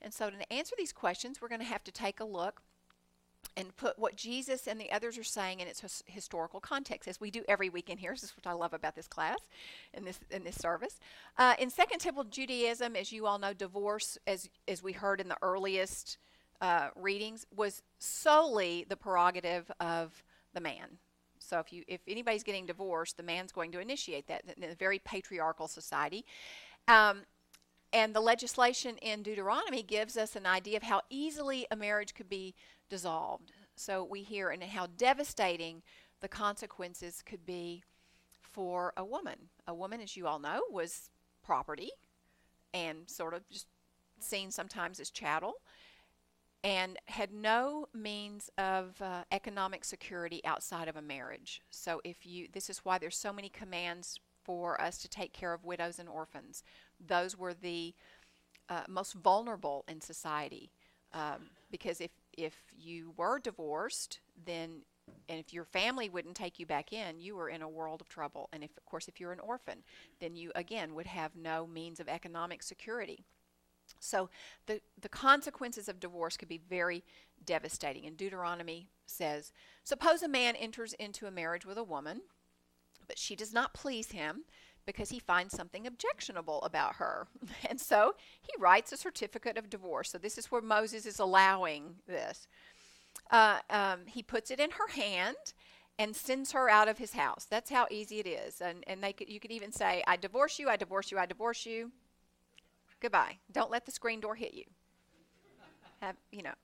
And 0.00 0.14
so, 0.14 0.30
to 0.30 0.52
answer 0.52 0.74
these 0.78 0.92
questions, 0.92 1.40
we're 1.40 1.48
going 1.48 1.60
to 1.60 1.66
have 1.66 1.84
to 1.84 1.92
take 1.92 2.20
a 2.20 2.24
look 2.24 2.62
and 3.56 3.76
put 3.76 3.98
what 3.98 4.16
Jesus 4.16 4.68
and 4.68 4.80
the 4.80 4.90
others 4.92 5.18
are 5.18 5.24
saying 5.24 5.60
in 5.60 5.66
its 5.66 5.80
his- 5.80 6.04
historical 6.06 6.60
context, 6.60 7.08
as 7.08 7.20
we 7.20 7.30
do 7.30 7.42
every 7.48 7.68
week 7.68 7.90
in 7.90 7.98
here. 7.98 8.12
This 8.12 8.22
is 8.22 8.34
what 8.36 8.46
I 8.46 8.52
love 8.52 8.72
about 8.72 8.94
this 8.94 9.08
class 9.08 9.38
in 9.92 10.04
this 10.04 10.20
in 10.30 10.44
this 10.44 10.56
service. 10.56 11.00
Uh, 11.36 11.54
in 11.58 11.70
Second 11.70 11.98
Temple 11.98 12.24
Judaism, 12.24 12.94
as 12.94 13.10
you 13.12 13.26
all 13.26 13.38
know, 13.38 13.52
divorce, 13.52 14.18
as 14.26 14.48
as 14.68 14.82
we 14.82 14.92
heard 14.92 15.20
in 15.20 15.28
the 15.28 15.36
earliest 15.42 16.18
uh, 16.60 16.88
readings, 16.94 17.46
was 17.54 17.82
solely 17.98 18.86
the 18.88 18.96
prerogative 18.96 19.70
of 19.80 20.22
the 20.54 20.60
man. 20.60 20.98
So 21.38 21.58
if 21.58 21.72
you 21.72 21.82
if 21.88 22.00
anybody's 22.06 22.44
getting 22.44 22.66
divorced, 22.66 23.16
the 23.16 23.22
man's 23.22 23.52
going 23.52 23.72
to 23.72 23.80
initiate 23.80 24.28
that 24.28 24.44
in 24.56 24.64
a 24.64 24.74
very 24.74 25.00
patriarchal 25.00 25.66
society. 25.66 26.24
Um, 26.86 27.22
and 27.92 28.14
the 28.14 28.20
legislation 28.20 28.96
in 28.98 29.22
Deuteronomy 29.22 29.82
gives 29.82 30.16
us 30.16 30.36
an 30.36 30.46
idea 30.46 30.76
of 30.76 30.82
how 30.82 31.02
easily 31.10 31.66
a 31.70 31.76
marriage 31.76 32.14
could 32.14 32.28
be 32.28 32.54
dissolved. 32.88 33.52
So 33.76 34.04
we 34.04 34.22
hear 34.22 34.50
and 34.50 34.62
how 34.62 34.86
devastating 34.86 35.82
the 36.20 36.28
consequences 36.28 37.22
could 37.24 37.46
be 37.46 37.84
for 38.40 38.92
a 38.96 39.04
woman. 39.04 39.50
A 39.66 39.74
woman, 39.74 40.00
as 40.00 40.16
you 40.16 40.26
all 40.26 40.38
know, 40.38 40.62
was 40.70 41.10
property 41.42 41.90
and 42.74 43.08
sort 43.08 43.34
of 43.34 43.48
just 43.48 43.66
seen 44.20 44.50
sometimes 44.50 45.00
as 45.00 45.10
chattel 45.10 45.54
and 46.64 46.98
had 47.06 47.32
no 47.32 47.86
means 47.94 48.50
of 48.58 49.00
uh, 49.00 49.22
economic 49.30 49.84
security 49.84 50.40
outside 50.44 50.88
of 50.88 50.96
a 50.96 51.02
marriage. 51.02 51.62
So 51.70 52.00
if 52.04 52.26
you 52.26 52.48
this 52.52 52.68
is 52.68 52.78
why 52.84 52.98
there's 52.98 53.16
so 53.16 53.32
many 53.32 53.48
commands 53.48 54.18
for 54.44 54.80
us 54.80 54.98
to 54.98 55.08
take 55.08 55.32
care 55.32 55.52
of 55.52 55.64
widows 55.64 55.98
and 55.98 56.08
orphans. 56.08 56.62
Those 57.04 57.36
were 57.36 57.54
the 57.54 57.94
uh, 58.68 58.82
most 58.88 59.14
vulnerable 59.14 59.84
in 59.88 60.00
society 60.00 60.70
um, 61.12 61.50
because 61.70 62.00
if 62.00 62.10
if 62.36 62.54
you 62.76 63.12
were 63.16 63.38
divorced, 63.38 64.20
then 64.44 64.82
and 65.28 65.40
if 65.40 65.52
your 65.52 65.64
family 65.64 66.08
wouldn't 66.08 66.36
take 66.36 66.58
you 66.58 66.66
back 66.66 66.92
in, 66.92 67.20
you 67.20 67.34
were 67.34 67.48
in 67.48 67.62
a 67.62 67.68
world 67.68 68.00
of 68.00 68.08
trouble. 68.08 68.48
And 68.52 68.62
if 68.62 68.76
of 68.76 68.84
course 68.84 69.08
if 69.08 69.20
you're 69.20 69.32
an 69.32 69.40
orphan, 69.40 69.78
then 70.20 70.36
you 70.36 70.52
again 70.54 70.94
would 70.94 71.06
have 71.06 71.34
no 71.34 71.66
means 71.66 72.00
of 72.00 72.08
economic 72.08 72.62
security. 72.62 73.24
So 74.00 74.28
the, 74.66 74.80
the 75.00 75.08
consequences 75.08 75.88
of 75.88 75.98
divorce 75.98 76.36
could 76.36 76.48
be 76.48 76.60
very 76.68 77.02
devastating. 77.44 78.06
And 78.06 78.16
Deuteronomy 78.16 78.88
says 79.06 79.52
Suppose 79.82 80.22
a 80.22 80.28
man 80.28 80.56
enters 80.56 80.92
into 80.94 81.26
a 81.26 81.30
marriage 81.30 81.64
with 81.64 81.78
a 81.78 81.84
woman, 81.84 82.22
but 83.06 83.18
she 83.18 83.34
does 83.34 83.52
not 83.52 83.72
please 83.72 84.12
him 84.12 84.44
because 84.88 85.10
he 85.10 85.18
finds 85.18 85.54
something 85.54 85.86
objectionable 85.86 86.62
about 86.62 86.96
her. 86.96 87.26
And 87.68 87.78
so 87.78 88.14
he 88.40 88.50
writes 88.58 88.90
a 88.90 88.96
certificate 88.96 89.58
of 89.58 89.68
divorce. 89.68 90.10
So 90.10 90.16
this 90.16 90.38
is 90.38 90.50
where 90.50 90.62
Moses 90.62 91.04
is 91.04 91.18
allowing 91.18 91.96
this. 92.06 92.48
Uh, 93.30 93.58
um, 93.68 94.06
he 94.06 94.22
puts 94.22 94.50
it 94.50 94.58
in 94.58 94.70
her 94.70 94.88
hand 94.88 95.52
and 95.98 96.16
sends 96.16 96.52
her 96.52 96.70
out 96.70 96.88
of 96.88 96.96
his 96.96 97.12
house. 97.12 97.44
That's 97.44 97.68
how 97.68 97.86
easy 97.90 98.20
it 98.20 98.26
is. 98.26 98.62
And, 98.62 98.82
and 98.86 99.04
they 99.04 99.12
could, 99.12 99.28
you 99.28 99.40
could 99.40 99.50
even 99.50 99.72
say, 99.72 100.02
I 100.06 100.16
divorce 100.16 100.58
you, 100.58 100.70
I 100.70 100.76
divorce 100.76 101.10
you, 101.10 101.18
I 101.18 101.26
divorce 101.26 101.66
you. 101.66 101.92
Goodbye. 102.98 103.36
Don't 103.52 103.70
let 103.70 103.84
the 103.84 103.92
screen 103.92 104.20
door 104.20 104.36
hit 104.36 104.54
you. 104.54 104.64
Have, 106.00 106.16
you 106.32 106.42
know. 106.42 106.54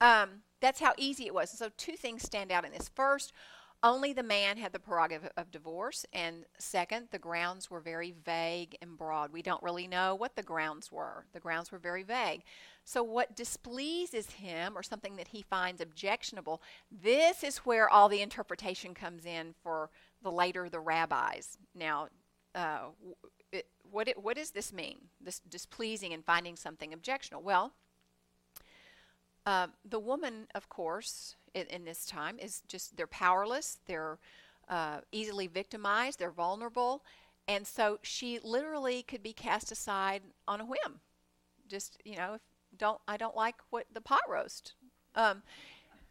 Um, 0.00 0.42
that's 0.60 0.78
how 0.78 0.92
easy 0.96 1.26
it 1.26 1.34
was. 1.34 1.50
So 1.50 1.70
two 1.76 1.96
things 1.96 2.22
stand 2.22 2.52
out 2.52 2.64
in 2.64 2.70
this. 2.70 2.88
First, 2.94 3.32
only 3.82 4.12
the 4.12 4.22
man 4.22 4.56
had 4.56 4.72
the 4.72 4.78
prerogative 4.78 5.30
of 5.36 5.50
divorce, 5.50 6.04
and 6.12 6.44
second, 6.58 7.08
the 7.10 7.18
grounds 7.18 7.70
were 7.70 7.80
very 7.80 8.12
vague 8.24 8.76
and 8.82 8.98
broad. 8.98 9.32
We 9.32 9.42
don't 9.42 9.62
really 9.62 9.86
know 9.86 10.14
what 10.14 10.34
the 10.34 10.42
grounds 10.42 10.90
were. 10.90 11.26
The 11.32 11.40
grounds 11.40 11.70
were 11.70 11.78
very 11.78 12.02
vague. 12.02 12.42
So, 12.84 13.02
what 13.02 13.36
displeases 13.36 14.30
him, 14.30 14.76
or 14.76 14.82
something 14.82 15.16
that 15.16 15.28
he 15.28 15.42
finds 15.42 15.80
objectionable, 15.80 16.60
this 16.90 17.44
is 17.44 17.58
where 17.58 17.88
all 17.88 18.08
the 18.08 18.22
interpretation 18.22 18.94
comes 18.94 19.24
in 19.24 19.54
for 19.62 19.90
the 20.22 20.32
later 20.32 20.68
the 20.68 20.80
rabbis. 20.80 21.58
Now, 21.74 22.08
uh, 22.54 22.88
it, 23.52 23.66
what, 23.90 24.08
it, 24.08 24.22
what 24.22 24.36
does 24.36 24.50
this 24.50 24.72
mean? 24.72 24.98
This 25.20 25.40
displeasing 25.48 26.12
and 26.12 26.24
finding 26.24 26.56
something 26.56 26.92
objectionable? 26.92 27.44
Well, 27.44 27.72
Um, 29.46 29.72
the 29.82 30.00
woman, 30.00 30.46
of 30.54 30.68
course, 30.68 31.36
in, 31.54 31.66
in, 31.66 31.84
this 31.84 32.06
time 32.06 32.38
is 32.38 32.62
just 32.68 32.96
they're 32.96 33.06
powerless, 33.06 33.78
they're 33.86 34.18
uh, 34.68 34.98
easily 35.12 35.46
victimized, 35.46 36.18
they're 36.18 36.30
vulnerable, 36.30 37.02
and 37.46 37.66
so 37.66 37.98
she 38.02 38.38
literally 38.42 39.02
could 39.02 39.22
be 39.22 39.32
cast 39.32 39.72
aside 39.72 40.22
on 40.46 40.60
a 40.60 40.64
whim. 40.64 41.00
Just 41.68 41.98
you 42.04 42.16
know, 42.16 42.34
if 42.34 42.40
don't 42.76 43.00
I 43.08 43.16
don't 43.16 43.36
like 43.36 43.56
what 43.70 43.86
the 43.92 44.00
pot 44.00 44.22
roast. 44.28 44.74
Um, 45.14 45.42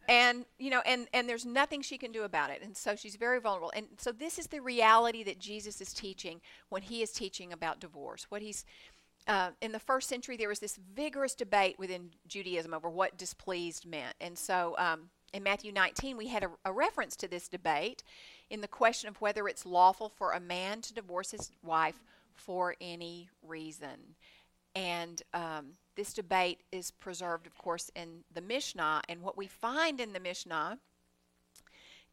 and 0.10 0.45
you 0.58 0.69
know 0.69 0.82
and 0.86 1.08
and 1.13 1.28
there's 1.28 1.45
nothing 1.45 1.82
she 1.82 1.97
can 1.97 2.12
do 2.12 2.23
about 2.23 2.50
it 2.50 2.62
and 2.63 2.76
so 2.76 2.95
she's 2.95 3.15
very 3.15 3.39
vulnerable 3.39 3.71
and 3.76 3.88
so 3.97 4.12
this 4.12 4.39
is 4.39 4.47
the 4.47 4.60
reality 4.60 5.23
that 5.23 5.39
jesus 5.39 5.82
is 5.82 5.93
teaching 5.93 6.39
when 6.69 6.82
he 6.82 7.02
is 7.02 7.12
teaching 7.12 7.52
about 7.52 7.80
divorce 7.80 8.26
what 8.30 8.41
he's 8.41 8.65
uh, 9.28 9.50
in 9.62 9.73
the 9.73 9.80
first 9.80 10.08
century 10.08 10.38
there 10.38 10.47
was 10.47 10.60
this 10.60 10.80
vigorous 10.95 11.36
debate 11.36 11.78
within 11.78 12.10
judaism 12.28 12.73
over 12.73 12.89
what 12.89 13.17
displeased 13.17 13.86
meant 13.86 14.15
and 14.21 14.38
so 14.38 14.76
um, 14.78 15.10
in 15.33 15.43
matthew 15.43 15.71
19 15.71 16.17
we 16.17 16.27
had 16.27 16.43
a, 16.43 16.49
a 16.65 16.71
reference 16.71 17.15
to 17.15 17.27
this 17.27 17.47
debate 17.47 18.03
in 18.49 18.61
the 18.61 18.67
question 18.67 19.09
of 19.09 19.19
whether 19.21 19.47
it's 19.47 19.65
lawful 19.65 20.09
for 20.09 20.31
a 20.31 20.39
man 20.39 20.81
to 20.81 20.93
divorce 20.93 21.31
his 21.31 21.51
wife 21.63 22.03
for 22.35 22.75
any 22.79 23.29
reason 23.41 24.15
and 24.77 25.23
um, 25.33 25.71
this 25.95 26.13
debate 26.13 26.61
is 26.71 26.91
preserved, 26.91 27.47
of 27.47 27.57
course, 27.57 27.89
in 27.95 28.23
the 28.31 28.41
Mishnah. 28.41 29.01
And 29.09 29.23
what 29.23 29.35
we 29.35 29.47
find 29.47 29.99
in 29.99 30.13
the 30.13 30.19
Mishnah 30.19 30.77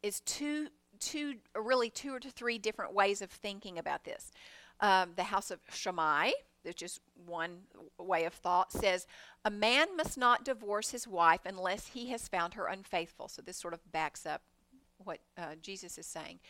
is 0.02 0.20
two, 0.20 0.68
two 0.98 1.34
really 1.54 1.90
two 1.90 2.14
or 2.14 2.20
three 2.20 2.56
different 2.56 2.94
ways 2.94 3.20
of 3.20 3.30
thinking 3.30 3.78
about 3.78 4.04
this. 4.04 4.32
Um, 4.80 5.10
the 5.14 5.24
house 5.24 5.50
of 5.50 5.60
Shammai, 5.70 6.30
which 6.64 6.82
is 6.82 7.00
one 7.26 7.58
way 7.98 8.24
of 8.24 8.32
thought, 8.32 8.72
says 8.72 9.06
a 9.44 9.50
man 9.50 9.96
must 9.96 10.18
not 10.18 10.44
divorce 10.44 10.90
his 10.90 11.06
wife 11.06 11.40
unless 11.44 11.88
he 11.88 12.10
has 12.10 12.28
found 12.28 12.54
her 12.54 12.66
unfaithful. 12.66 13.28
So 13.28 13.42
this 13.42 13.56
sort 13.56 13.74
of 13.74 13.92
backs 13.92 14.26
up 14.26 14.42
what 14.98 15.18
uh, 15.36 15.54
Jesus 15.60 15.98
is 15.98 16.06
saying. 16.06 16.40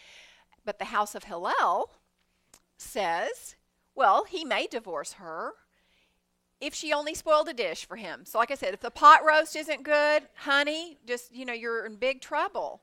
But 0.64 0.78
the 0.78 0.86
house 0.86 1.14
of 1.14 1.24
Hillel 1.24 1.90
says, 2.76 3.56
well, 3.94 4.24
he 4.24 4.44
may 4.44 4.66
divorce 4.66 5.14
her 5.14 5.52
if 6.60 6.74
she 6.74 6.92
only 6.92 7.14
spoiled 7.14 7.48
a 7.48 7.52
dish 7.52 7.86
for 7.86 7.96
him. 7.96 8.24
So, 8.24 8.38
like 8.38 8.50
I 8.50 8.54
said, 8.54 8.74
if 8.74 8.80
the 8.80 8.90
pot 8.90 9.24
roast 9.24 9.54
isn't 9.56 9.82
good, 9.82 10.22
honey, 10.34 10.98
just, 11.06 11.34
you 11.34 11.44
know, 11.44 11.52
you're 11.52 11.84
in 11.84 11.96
big 11.96 12.20
trouble. 12.20 12.80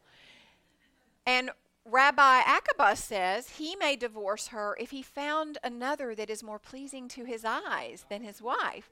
And 1.26 1.52
Rabbi 1.86 2.42
Akiba 2.42 2.96
says 2.96 3.50
he 3.58 3.76
may 3.76 3.96
divorce 3.96 4.48
her 4.48 4.78
if 4.80 4.92
he 4.92 5.02
found 5.02 5.58
another 5.64 6.14
that 6.14 6.30
is 6.30 6.44
more 6.44 6.60
pleasing 6.60 7.08
to 7.10 7.26
his 7.26 7.44
eyes 7.44 8.06
than 8.10 8.22
his 8.22 8.42
wife. 8.42 8.90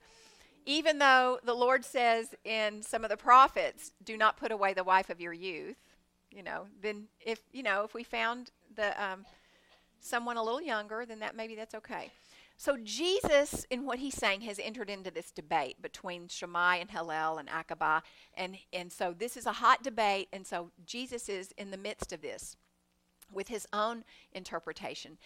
Even 0.65 0.97
though 0.97 1.39
the 1.43 1.54
Lord 1.54 1.86
says 1.86 2.36
in 2.43 2.82
some 2.82 3.04
of 3.04 3.10
the 3.10 3.17
prophets, 3.17 3.93
do 4.04 4.17
not 4.17 4.38
put 4.38 4.52
away 4.52 4.73
the 4.73 4.84
wife 4.84 5.10
of 5.10 5.21
your 5.21 5.34
youth, 5.34 5.78
you 6.32 6.43
know, 6.43 6.67
then 6.82 7.06
if, 7.19 7.39
you 7.52 7.63
know, 7.63 7.84
if 7.84 7.93
we 7.93 8.04
found 8.04 8.52
the, 8.75 9.02
um, 9.04 9.25
someone 9.99 10.38
a 10.38 10.43
little 10.43 10.62
younger, 10.62 11.06
then 11.06 11.19
that 11.19 11.36
maybe 11.36 11.56
that's 11.56 11.75
okay. 11.75 12.12
So 12.58 12.78
Jesus, 12.84 13.65
in 13.69 13.86
what 13.86 13.99
he's 13.99 14.15
saying, 14.15 14.41
has 14.41 14.60
entered 14.60 14.89
into 14.89 15.12
this 15.12 15.32
debate 15.32 15.82
between 15.82 16.28
Shammai 16.28 16.78
and 16.78 16.91
Hillel 16.91 17.38
and 17.38 17.47
Akiba, 17.49 18.04
and 18.36 18.58
and 18.73 18.91
so 18.91 19.15
this 19.17 19.38
is 19.38 19.45
a 19.45 19.54
hot 19.54 19.82
debate, 19.82 20.28
and 20.34 20.45
so 20.45 20.69
Jesus 20.86 21.30
is 21.30 21.54
in 21.58 21.71
the 21.71 21.78
midst 21.78 22.12
of 22.12 22.21
this 22.21 22.58
with 23.32 23.48
his 23.48 23.68
own 23.74 24.04
interpretation, 24.32 25.18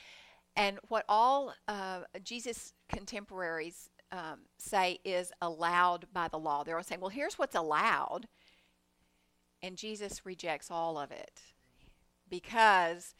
and 0.56 0.80
what 0.88 1.06
all 1.10 1.54
uh, 1.68 2.02
Jesus 2.24 2.74
contemporaries 2.90 3.90
um, 4.12 4.42
say 4.58 5.00
is 5.04 5.32
allowed 5.42 6.06
by 6.14 6.28
the 6.28 6.38
law. 6.38 6.64
They're 6.64 6.78
all 6.78 6.84
saying, 6.84 7.02
well, 7.02 7.10
here's 7.10 7.40
what's 7.40 7.56
allowed, 7.56 8.28
and 9.62 9.76
Jesus 9.78 10.26
rejects 10.26 10.70
all 10.70 10.98
of 10.98 11.12
it 11.12 11.42
because 12.30 13.16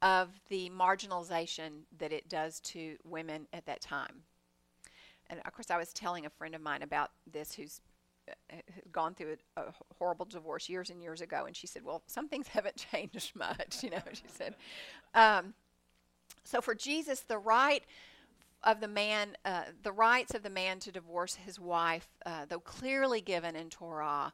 of 0.00 0.28
the 0.48 0.70
marginalization 0.70 1.82
that 1.98 2.12
it 2.12 2.28
does 2.28 2.60
to 2.60 2.96
women 3.04 3.48
at 3.52 3.66
that 3.66 3.80
time. 3.80 4.22
And 5.28 5.40
of 5.44 5.52
course, 5.52 5.70
I 5.70 5.76
was 5.76 5.92
telling 5.92 6.24
a 6.24 6.30
friend 6.30 6.54
of 6.54 6.62
mine 6.62 6.82
about 6.82 7.10
this 7.30 7.54
who's 7.54 7.80
uh, 8.52 8.56
gone 8.92 9.14
through 9.14 9.36
a, 9.56 9.60
a, 9.60 9.74
horrible 9.98 10.24
divorce 10.24 10.68
years 10.68 10.90
and 10.90 11.02
years 11.02 11.20
ago, 11.20 11.44
and 11.46 11.56
she 11.56 11.66
said, 11.66 11.84
"Well, 11.84 12.02
some 12.06 12.28
things 12.28 12.48
haven't 12.48 12.76
changed 12.76 13.34
much," 13.36 13.82
you 13.82 13.90
know. 13.90 14.02
She 14.12 14.28
said, 14.28 14.54
um, 15.14 15.54
"So 16.44 16.60
for 16.60 16.74
Jesus, 16.74 17.20
the 17.20 17.38
right." 17.38 17.82
Of 18.64 18.80
the 18.80 18.88
man, 18.88 19.36
uh, 19.44 19.66
the 19.84 19.92
rights 19.92 20.34
of 20.34 20.42
the 20.42 20.50
man 20.50 20.80
to 20.80 20.90
divorce 20.90 21.36
his 21.36 21.60
wife, 21.60 22.08
uh, 22.26 22.44
though 22.48 22.58
clearly 22.58 23.20
given 23.20 23.54
in 23.54 23.70
Torah, 23.70 24.32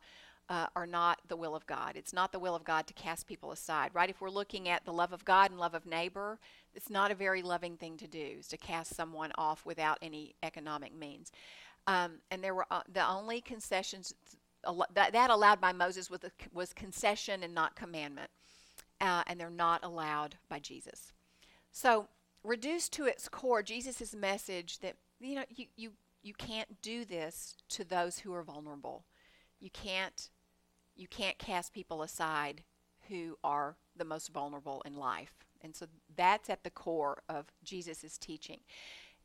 uh, 0.48 0.66
are 0.76 0.86
not 0.86 1.20
the 1.28 1.36
will 1.36 1.56
of 1.56 1.66
God. 1.66 1.96
It's 1.96 2.12
not 2.12 2.32
the 2.32 2.38
will 2.38 2.54
of 2.54 2.64
God 2.64 2.86
to 2.86 2.94
cast 2.94 3.26
people 3.26 3.52
aside, 3.52 3.90
right? 3.94 4.10
If 4.10 4.20
we're 4.20 4.30
looking 4.30 4.68
at 4.68 4.84
the 4.84 4.92
love 4.92 5.12
of 5.12 5.24
God 5.24 5.50
and 5.50 5.58
love 5.58 5.74
of 5.74 5.86
neighbor, 5.86 6.38
it's 6.74 6.90
not 6.90 7.10
a 7.10 7.14
very 7.14 7.42
loving 7.42 7.76
thing 7.76 7.96
to 7.98 8.06
do, 8.06 8.36
is 8.38 8.48
to 8.48 8.58
cast 8.58 8.94
someone 8.94 9.32
off 9.36 9.64
without 9.64 9.98
any 10.02 10.34
economic 10.42 10.94
means. 10.94 11.32
Um, 11.86 12.20
and 12.30 12.42
there 12.42 12.54
were 12.54 12.66
uh, 12.70 12.82
the 12.90 13.06
only 13.06 13.40
concessions 13.40 14.14
that, 14.94 15.12
that 15.12 15.30
allowed 15.30 15.60
by 15.60 15.72
Moses 15.72 16.10
was, 16.10 16.24
a, 16.24 16.30
was 16.52 16.72
concession 16.72 17.42
and 17.42 17.54
not 17.54 17.76
commandment. 17.76 18.30
Uh, 19.00 19.22
and 19.26 19.38
they're 19.38 19.50
not 19.50 19.84
allowed 19.84 20.36
by 20.48 20.58
Jesus. 20.58 21.12
So, 21.72 22.08
reduced 22.42 22.92
to 22.94 23.06
its 23.06 23.28
core, 23.28 23.62
Jesus' 23.62 24.14
message 24.14 24.78
that, 24.78 24.96
you 25.20 25.34
know, 25.34 25.44
you, 25.50 25.66
you, 25.76 25.92
you 26.22 26.32
can't 26.32 26.80
do 26.80 27.04
this 27.04 27.56
to 27.70 27.84
those 27.84 28.20
who 28.20 28.32
are 28.32 28.42
vulnerable. 28.42 29.04
You 29.60 29.70
can't 29.70 30.30
you 30.96 31.08
can't 31.08 31.38
cast 31.38 31.72
people 31.72 32.02
aside 32.02 32.62
who 33.08 33.36
are 33.42 33.76
the 33.96 34.04
most 34.04 34.32
vulnerable 34.32 34.82
in 34.86 34.96
life. 34.96 35.32
And 35.60 35.74
so 35.74 35.86
that's 36.14 36.50
at 36.50 36.62
the 36.62 36.70
core 36.70 37.22
of 37.28 37.46
Jesus' 37.62 38.18
teaching. 38.18 38.60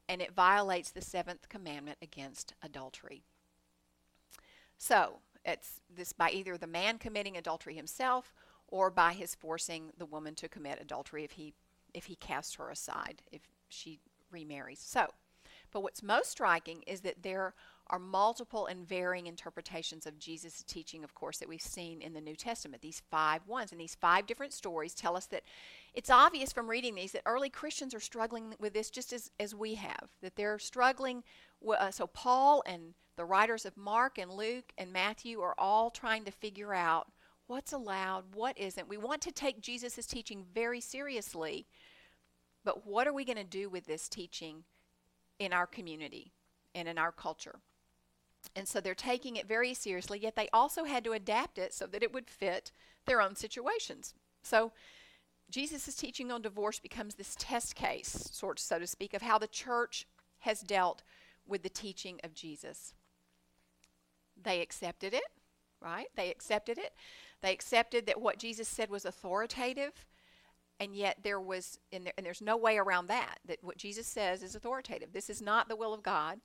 And 0.09 0.21
it 0.21 0.33
violates 0.33 0.91
the 0.91 1.01
seventh 1.01 1.47
commandment 1.47 1.99
against 2.01 2.53
adultery. 2.61 3.23
So 4.77 5.19
it's 5.45 5.79
this 5.89 6.11
by 6.11 6.31
either 6.31 6.57
the 6.57 6.67
man 6.67 6.97
committing 6.97 7.37
adultery 7.37 7.75
himself 7.75 8.33
or 8.67 8.89
by 8.89 9.13
his 9.13 9.35
forcing 9.35 9.91
the 9.97 10.05
woman 10.05 10.35
to 10.35 10.49
commit 10.49 10.81
adultery 10.81 11.23
if 11.23 11.31
he 11.31 11.53
if 11.93 12.05
he 12.05 12.15
casts 12.15 12.55
her 12.55 12.69
aside, 12.69 13.21
if 13.31 13.41
she 13.67 13.99
remarries. 14.31 14.79
So, 14.79 15.07
but 15.71 15.81
what's 15.81 16.03
most 16.03 16.29
striking 16.29 16.83
is 16.85 17.01
that 17.01 17.23
there 17.23 17.53
are 17.89 17.99
multiple 17.99 18.67
and 18.67 18.87
varying 18.87 19.27
interpretations 19.27 20.05
of 20.05 20.19
Jesus' 20.19 20.63
teaching, 20.63 21.03
of 21.03 21.15
course, 21.15 21.39
that 21.39 21.49
we've 21.49 21.61
seen 21.61 22.01
in 22.01 22.13
the 22.13 22.21
New 22.21 22.35
Testament. 22.35 22.81
These 22.81 23.01
five 23.09 23.47
ones 23.47 23.71
and 23.71 23.81
these 23.81 23.95
five 23.95 24.27
different 24.27 24.53
stories 24.53 24.93
tell 24.93 25.17
us 25.17 25.25
that 25.27 25.43
it's 25.93 26.09
obvious 26.09 26.53
from 26.53 26.69
reading 26.69 26.95
these 26.95 27.13
that 27.13 27.23
early 27.25 27.49
Christians 27.49 27.93
are 27.93 27.99
struggling 27.99 28.53
with 28.59 28.73
this 28.73 28.89
just 28.89 29.11
as, 29.11 29.31
as 29.39 29.55
we 29.55 29.75
have, 29.75 30.09
that 30.21 30.35
they're 30.35 30.59
struggling. 30.59 31.23
Uh, 31.67 31.89
so, 31.89 32.05
Paul 32.05 32.61
and 32.65 32.93
the 33.15 33.25
writers 33.25 33.65
of 33.65 33.75
Mark 33.75 34.17
and 34.17 34.31
Luke 34.31 34.71
and 34.77 34.93
Matthew 34.93 35.41
are 35.41 35.55
all 35.57 35.89
trying 35.89 36.25
to 36.25 36.31
figure 36.31 36.73
out 36.73 37.11
what's 37.47 37.73
allowed, 37.73 38.35
what 38.35 38.57
isn't. 38.57 38.87
We 38.87 38.97
want 38.97 39.21
to 39.23 39.31
take 39.31 39.61
Jesus' 39.61 40.05
teaching 40.05 40.45
very 40.53 40.79
seriously, 40.79 41.65
but 42.63 42.85
what 42.85 43.07
are 43.07 43.13
we 43.13 43.25
going 43.25 43.37
to 43.37 43.43
do 43.43 43.67
with 43.67 43.87
this 43.87 44.07
teaching 44.07 44.63
in 45.39 45.51
our 45.51 45.65
community 45.65 46.33
and 46.75 46.87
in 46.87 46.99
our 46.99 47.11
culture? 47.11 47.59
And 48.55 48.67
so 48.67 48.81
they're 48.81 48.95
taking 48.95 49.35
it 49.35 49.47
very 49.47 49.73
seriously, 49.73 50.19
yet 50.19 50.35
they 50.35 50.49
also 50.51 50.83
had 50.83 51.03
to 51.03 51.13
adapt 51.13 51.57
it 51.57 51.73
so 51.73 51.85
that 51.87 52.03
it 52.03 52.13
would 52.13 52.29
fit 52.29 52.71
their 53.05 53.21
own 53.21 53.35
situations. 53.35 54.13
So 54.41 54.71
Jesus' 55.49 55.95
teaching 55.95 56.31
on 56.31 56.41
divorce 56.41 56.79
becomes 56.79 57.15
this 57.15 57.35
test 57.39 57.75
case, 57.75 58.29
sort 58.31 58.59
so 58.59 58.79
to 58.79 58.87
speak, 58.87 59.13
of 59.13 59.21
how 59.21 59.37
the 59.37 59.47
church 59.47 60.07
has 60.39 60.61
dealt 60.61 61.03
with 61.47 61.63
the 61.63 61.69
teaching 61.69 62.19
of 62.23 62.33
Jesus. 62.33 62.93
They 64.41 64.61
accepted 64.61 65.13
it, 65.13 65.23
right? 65.81 66.07
They 66.15 66.29
accepted 66.29 66.77
it. 66.77 66.93
They 67.41 67.51
accepted 67.51 68.05
that 68.05 68.21
what 68.21 68.37
Jesus 68.37 68.67
said 68.67 68.89
was 68.89 69.05
authoritative, 69.05 70.05
and 70.79 70.95
yet 70.95 71.17
there 71.23 71.39
was, 71.39 71.79
and, 71.91 72.05
there, 72.05 72.13
and 72.17 72.25
there's 72.25 72.41
no 72.41 72.57
way 72.57 72.77
around 72.77 73.07
that, 73.07 73.39
that 73.45 73.63
what 73.63 73.77
Jesus 73.77 74.07
says 74.07 74.43
is 74.43 74.55
authoritative. 74.55 75.13
This 75.13 75.29
is 75.29 75.41
not 75.41 75.67
the 75.67 75.75
will 75.75 75.93
of 75.93 76.03
God 76.03 76.39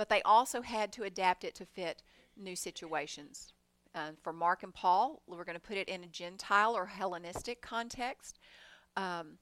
but 0.00 0.08
they 0.08 0.22
also 0.22 0.62
had 0.62 0.90
to 0.90 1.02
adapt 1.02 1.44
it 1.44 1.54
to 1.54 1.66
fit 1.66 2.02
new 2.34 2.56
situations. 2.56 3.52
Uh, 3.94 4.12
for 4.22 4.32
Mark 4.32 4.62
and 4.62 4.72
Paul, 4.72 5.20
we're 5.26 5.44
going 5.44 5.58
to 5.58 5.60
put 5.60 5.76
it 5.76 5.90
in 5.90 6.02
a 6.02 6.06
Gentile 6.06 6.74
or 6.74 6.86
Hellenistic 6.86 7.60
context, 7.60 8.38
um, 8.96 9.32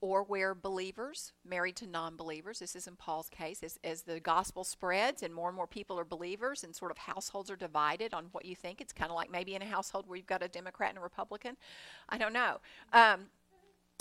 or 0.00 0.24
where 0.24 0.56
believers 0.56 1.32
married 1.48 1.76
to 1.76 1.86
non 1.86 2.16
believers, 2.16 2.58
this 2.58 2.74
is 2.74 2.88
in 2.88 2.96
Paul's 2.96 3.28
case, 3.28 3.62
as, 3.62 3.78
as 3.84 4.02
the 4.02 4.18
gospel 4.18 4.64
spreads 4.64 5.22
and 5.22 5.32
more 5.32 5.48
and 5.48 5.54
more 5.56 5.68
people 5.68 5.96
are 5.96 6.04
believers 6.04 6.64
and 6.64 6.74
sort 6.74 6.90
of 6.90 6.98
households 6.98 7.48
are 7.48 7.54
divided 7.54 8.12
on 8.12 8.24
what 8.32 8.44
you 8.44 8.56
think. 8.56 8.80
It's 8.80 8.92
kind 8.92 9.12
of 9.12 9.14
like 9.14 9.30
maybe 9.30 9.54
in 9.54 9.62
a 9.62 9.66
household 9.66 10.08
where 10.08 10.16
you've 10.16 10.26
got 10.26 10.42
a 10.42 10.48
Democrat 10.48 10.88
and 10.88 10.98
a 10.98 11.02
Republican. 11.02 11.56
I 12.08 12.18
don't 12.18 12.32
know. 12.32 12.56
Um, 12.92 13.26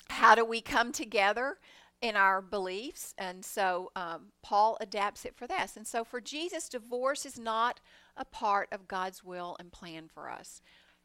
how 0.10 0.34
do 0.34 0.44
we 0.44 0.62
come 0.62 0.92
together? 0.92 1.58
In 2.02 2.16
our 2.16 2.42
beliefs. 2.42 3.14
And 3.18 3.46
so 3.46 3.92
um, 3.96 4.32
Paul 4.42 4.78
adapts 4.82 5.24
it 5.26 5.36
for 5.36 5.48
this. 5.48 5.78
And 5.78 5.86
so 5.86 6.04
for 6.04 6.20
Jesus, 6.20 6.68
divorce 6.68 7.26
is 7.26 7.38
not 7.38 7.80
a 8.18 8.26
part 8.26 8.70
of 8.72 8.88
God's 8.88 9.24
will 9.24 9.56
and 9.60 9.72
plan 9.72 10.10
for 10.12 10.30
us. 10.30 10.62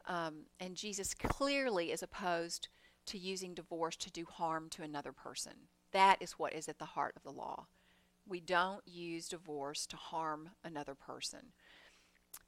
Um, 0.06 0.46
and 0.58 0.74
Jesus 0.74 1.14
clearly 1.14 1.92
is 1.92 2.02
opposed 2.02 2.68
to 3.06 3.18
using 3.18 3.54
divorce 3.54 3.96
to 3.96 4.10
do 4.10 4.24
harm 4.24 4.68
to 4.70 4.82
another 4.82 5.12
person. 5.12 5.52
That 5.92 6.16
is 6.20 6.32
what 6.32 6.54
is 6.54 6.68
at 6.68 6.78
the 6.78 6.84
heart 6.84 7.14
of 7.16 7.22
the 7.22 7.30
law. 7.30 7.66
We 8.28 8.40
don't 8.40 8.82
use 8.86 9.28
divorce 9.28 9.86
to 9.86 9.96
harm 9.96 10.50
another 10.64 10.94
person. 10.94 11.52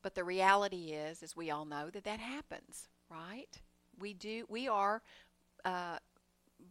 But 0.03 0.15
the 0.15 0.25
reality 0.25 0.93
is, 0.93 1.23
as 1.23 1.37
we 1.37 1.51
all 1.51 1.65
know, 1.65 1.91
that 1.91 2.05
that 2.05 2.21
happens, 2.21 2.89
right? 3.11 3.61
We 3.99 4.13
do. 4.15 4.45
We 4.49 4.69
are 4.69 5.03
uh, 5.65 5.99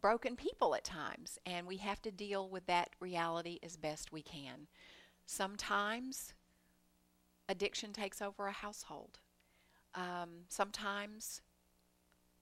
broken 0.00 0.36
people 0.36 0.74
at 0.74 0.84
times, 0.84 1.38
and 1.46 1.66
we 1.66 1.78
have 1.78 2.00
to 2.02 2.10
deal 2.10 2.48
with 2.48 2.66
that 2.66 2.90
reality 3.00 3.58
as 3.62 3.76
best 3.76 4.12
we 4.12 4.22
can. 4.22 4.68
Sometimes 5.26 6.34
addiction 7.48 7.92
takes 7.92 8.20
over 8.22 8.46
a 8.46 8.52
household. 8.52 9.18
Um, 9.94 10.44
sometimes 10.48 11.40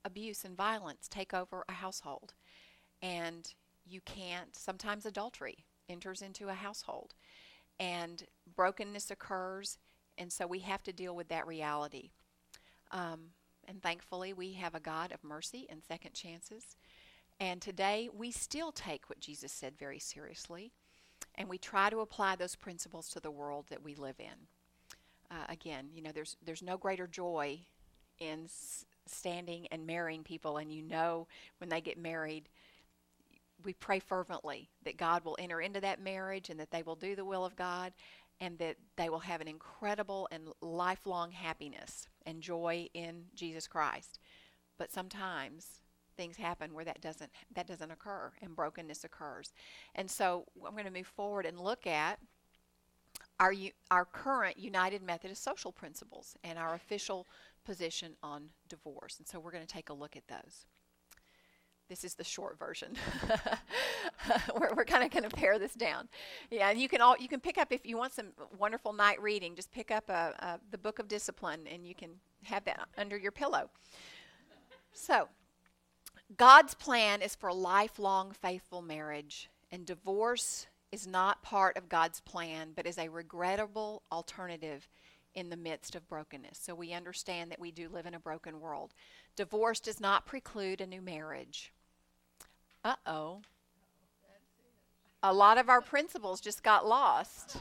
abuse 0.04 0.44
and 0.44 0.56
violence 0.56 1.08
take 1.08 1.32
over 1.32 1.64
a 1.68 1.72
household, 1.72 2.34
and 3.00 3.52
you 3.88 4.00
can't. 4.00 4.54
Sometimes 4.56 5.06
adultery 5.06 5.64
enters 5.88 6.22
into 6.22 6.48
a 6.48 6.54
household, 6.54 7.14
and 7.78 8.24
brokenness 8.54 9.10
occurs, 9.10 9.78
and 10.18 10.32
so 10.32 10.46
we 10.46 10.60
have 10.60 10.82
to 10.82 10.92
deal 10.92 11.14
with 11.14 11.28
that 11.28 11.46
reality. 11.46 12.10
Um, 12.90 13.30
and 13.68 13.82
thankfully, 13.82 14.32
we 14.32 14.52
have 14.54 14.74
a 14.74 14.80
God 14.80 15.12
of 15.12 15.24
mercy 15.24 15.66
and 15.68 15.82
second 15.82 16.14
chances. 16.14 16.76
And 17.38 17.60
today, 17.60 18.08
we 18.12 18.30
still 18.30 18.72
take 18.72 19.08
what 19.08 19.20
Jesus 19.20 19.52
said 19.52 19.74
very 19.78 19.98
seriously, 19.98 20.72
and 21.34 21.48
we 21.48 21.58
try 21.58 21.90
to 21.90 22.00
apply 22.00 22.36
those 22.36 22.56
principles 22.56 23.08
to 23.10 23.20
the 23.20 23.30
world 23.30 23.66
that 23.68 23.82
we 23.82 23.94
live 23.94 24.16
in. 24.18 24.46
Uh, 25.30 25.44
again, 25.48 25.88
you 25.92 26.00
know, 26.02 26.12
there's 26.12 26.36
there's 26.44 26.62
no 26.62 26.78
greater 26.78 27.06
joy 27.06 27.58
in 28.20 28.44
s- 28.44 28.86
standing 29.06 29.66
and 29.70 29.86
marrying 29.86 30.22
people, 30.22 30.56
and 30.56 30.72
you 30.72 30.82
know 30.82 31.26
when 31.58 31.68
they 31.68 31.80
get 31.80 31.98
married, 31.98 32.48
we 33.64 33.74
pray 33.74 33.98
fervently 33.98 34.70
that 34.84 34.96
God 34.96 35.24
will 35.24 35.36
enter 35.38 35.60
into 35.60 35.80
that 35.80 36.00
marriage 36.00 36.48
and 36.48 36.58
that 36.60 36.70
they 36.70 36.82
will 36.82 36.96
do 36.96 37.14
the 37.14 37.24
will 37.24 37.44
of 37.44 37.56
God, 37.56 37.92
and 38.40 38.58
that 38.58 38.76
they 38.96 39.10
will 39.10 39.18
have 39.18 39.42
an 39.42 39.48
incredible 39.48 40.26
and 40.30 40.48
lifelong 40.62 41.32
happiness 41.32 42.08
and 42.24 42.40
joy 42.40 42.88
in 42.94 43.24
Jesus 43.34 43.66
Christ. 43.66 44.20
But 44.78 44.92
sometimes 44.92 45.80
things 46.16 46.36
happen 46.36 46.74
where 46.74 46.84
that 46.84 47.00
doesn't 47.00 47.30
that 47.54 47.66
doesn't 47.66 47.90
occur 47.90 48.32
and 48.42 48.56
brokenness 48.56 49.04
occurs. 49.04 49.52
And 49.94 50.10
so 50.10 50.44
I'm 50.66 50.72
going 50.72 50.84
to 50.84 50.90
move 50.90 51.06
forward 51.06 51.46
and 51.46 51.60
look 51.60 51.86
at 51.86 52.18
our 53.38 53.54
our 53.90 54.04
current 54.04 54.58
United 54.58 55.02
Methodist 55.02 55.42
social 55.42 55.72
principles 55.72 56.36
and 56.42 56.58
our 56.58 56.74
official 56.74 57.26
position 57.64 58.14
on 58.22 58.50
divorce. 58.68 59.18
And 59.18 59.26
so 59.26 59.38
we're 59.38 59.52
going 59.52 59.66
to 59.66 59.72
take 59.72 59.90
a 59.90 59.94
look 59.94 60.16
at 60.16 60.26
those. 60.28 60.66
This 61.88 62.02
is 62.02 62.14
the 62.14 62.24
short 62.24 62.58
version. 62.58 62.94
we're 64.58 64.74
we're 64.74 64.84
kind 64.84 65.04
of 65.04 65.10
going 65.10 65.28
to 65.28 65.36
pare 65.36 65.58
this 65.58 65.74
down. 65.74 66.08
Yeah, 66.50 66.70
and 66.70 66.80
you 66.80 66.88
can 66.88 67.00
all 67.00 67.16
you 67.18 67.28
can 67.28 67.38
pick 67.38 67.58
up 67.58 67.72
if 67.72 67.86
you 67.86 67.96
want 67.96 68.12
some 68.12 68.32
wonderful 68.58 68.92
night 68.92 69.22
reading. 69.22 69.54
Just 69.54 69.70
pick 69.70 69.92
up 69.92 70.08
a, 70.08 70.34
a 70.38 70.60
the 70.72 70.78
Book 70.78 70.98
of 70.98 71.06
Discipline, 71.06 71.60
and 71.72 71.86
you 71.86 71.94
can 71.94 72.10
have 72.42 72.64
that 72.64 72.88
under 72.98 73.16
your 73.16 73.30
pillow. 73.30 73.70
So, 74.92 75.28
God's 76.34 76.74
plan 76.74 77.22
is 77.22 77.34
for 77.34 77.52
lifelong 77.52 78.32
faithful 78.32 78.82
marriage, 78.82 79.48
and 79.70 79.86
divorce 79.86 80.66
is 80.90 81.06
not 81.06 81.42
part 81.42 81.76
of 81.76 81.88
God's 81.88 82.20
plan, 82.20 82.72
but 82.74 82.86
is 82.86 82.98
a 82.98 83.08
regrettable 83.08 84.02
alternative 84.10 84.88
in 85.34 85.50
the 85.50 85.56
midst 85.56 85.94
of 85.94 86.08
brokenness. 86.08 86.58
So 86.60 86.74
we 86.74 86.92
understand 86.92 87.50
that 87.50 87.60
we 87.60 87.70
do 87.70 87.88
live 87.88 88.06
in 88.06 88.14
a 88.14 88.18
broken 88.18 88.60
world. 88.60 88.94
Divorce 89.36 89.80
does 89.80 90.00
not 90.00 90.26
preclude 90.26 90.80
a 90.80 90.86
new 90.86 91.02
marriage. 91.02 91.72
Uh 92.82 92.96
oh. 93.06 93.42
A 95.22 95.32
lot 95.32 95.58
of 95.58 95.68
our 95.68 95.80
principles 95.80 96.40
just 96.40 96.62
got 96.62 96.86
lost. 96.86 97.58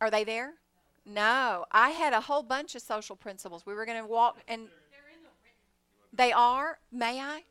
Are 0.00 0.10
they 0.10 0.24
there? 0.24 0.54
No. 1.04 1.64
I 1.70 1.90
had 1.90 2.12
a 2.12 2.20
whole 2.20 2.42
bunch 2.42 2.74
of 2.74 2.82
social 2.82 3.16
principles. 3.16 3.66
We 3.66 3.74
were 3.74 3.86
going 3.86 4.02
to 4.02 4.08
walk 4.08 4.38
and. 4.48 4.68
They 6.20 6.32
are? 6.32 6.78
May 6.92 7.18
I? 7.18 7.44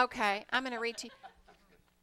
Okay, 0.00 0.44
I'm 0.52 0.62
going 0.62 0.72
to 0.72 0.78
read 0.78 0.98
to 0.98 1.08
you. 1.08 1.12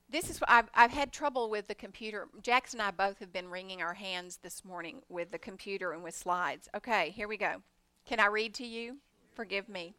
This 0.10 0.30
is 0.30 0.42
I've, 0.46 0.70
I've 0.74 0.92
had 0.92 1.14
trouble 1.14 1.50
with 1.50 1.70
the 1.70 1.74
computer. 1.74 2.28
Jackson 2.42 2.82
and 2.82 2.88
I 2.90 2.92
both 2.92 3.20
have 3.20 3.32
been 3.32 3.48
wringing 3.48 3.82
our 3.82 3.94
hands 3.94 4.40
this 4.44 4.66
morning 4.66 5.04
with 5.08 5.32
the 5.32 5.40
computer 5.40 5.94
and 5.94 6.04
with 6.04 6.14
slides. 6.14 6.68
Okay, 6.76 7.12
here 7.12 7.30
we 7.30 7.38
go. 7.38 7.62
Can 8.06 8.20
I 8.20 8.26
read 8.26 8.54
to 8.56 8.68
you? 8.68 8.98
Forgive 9.36 9.70
me. 9.70 9.94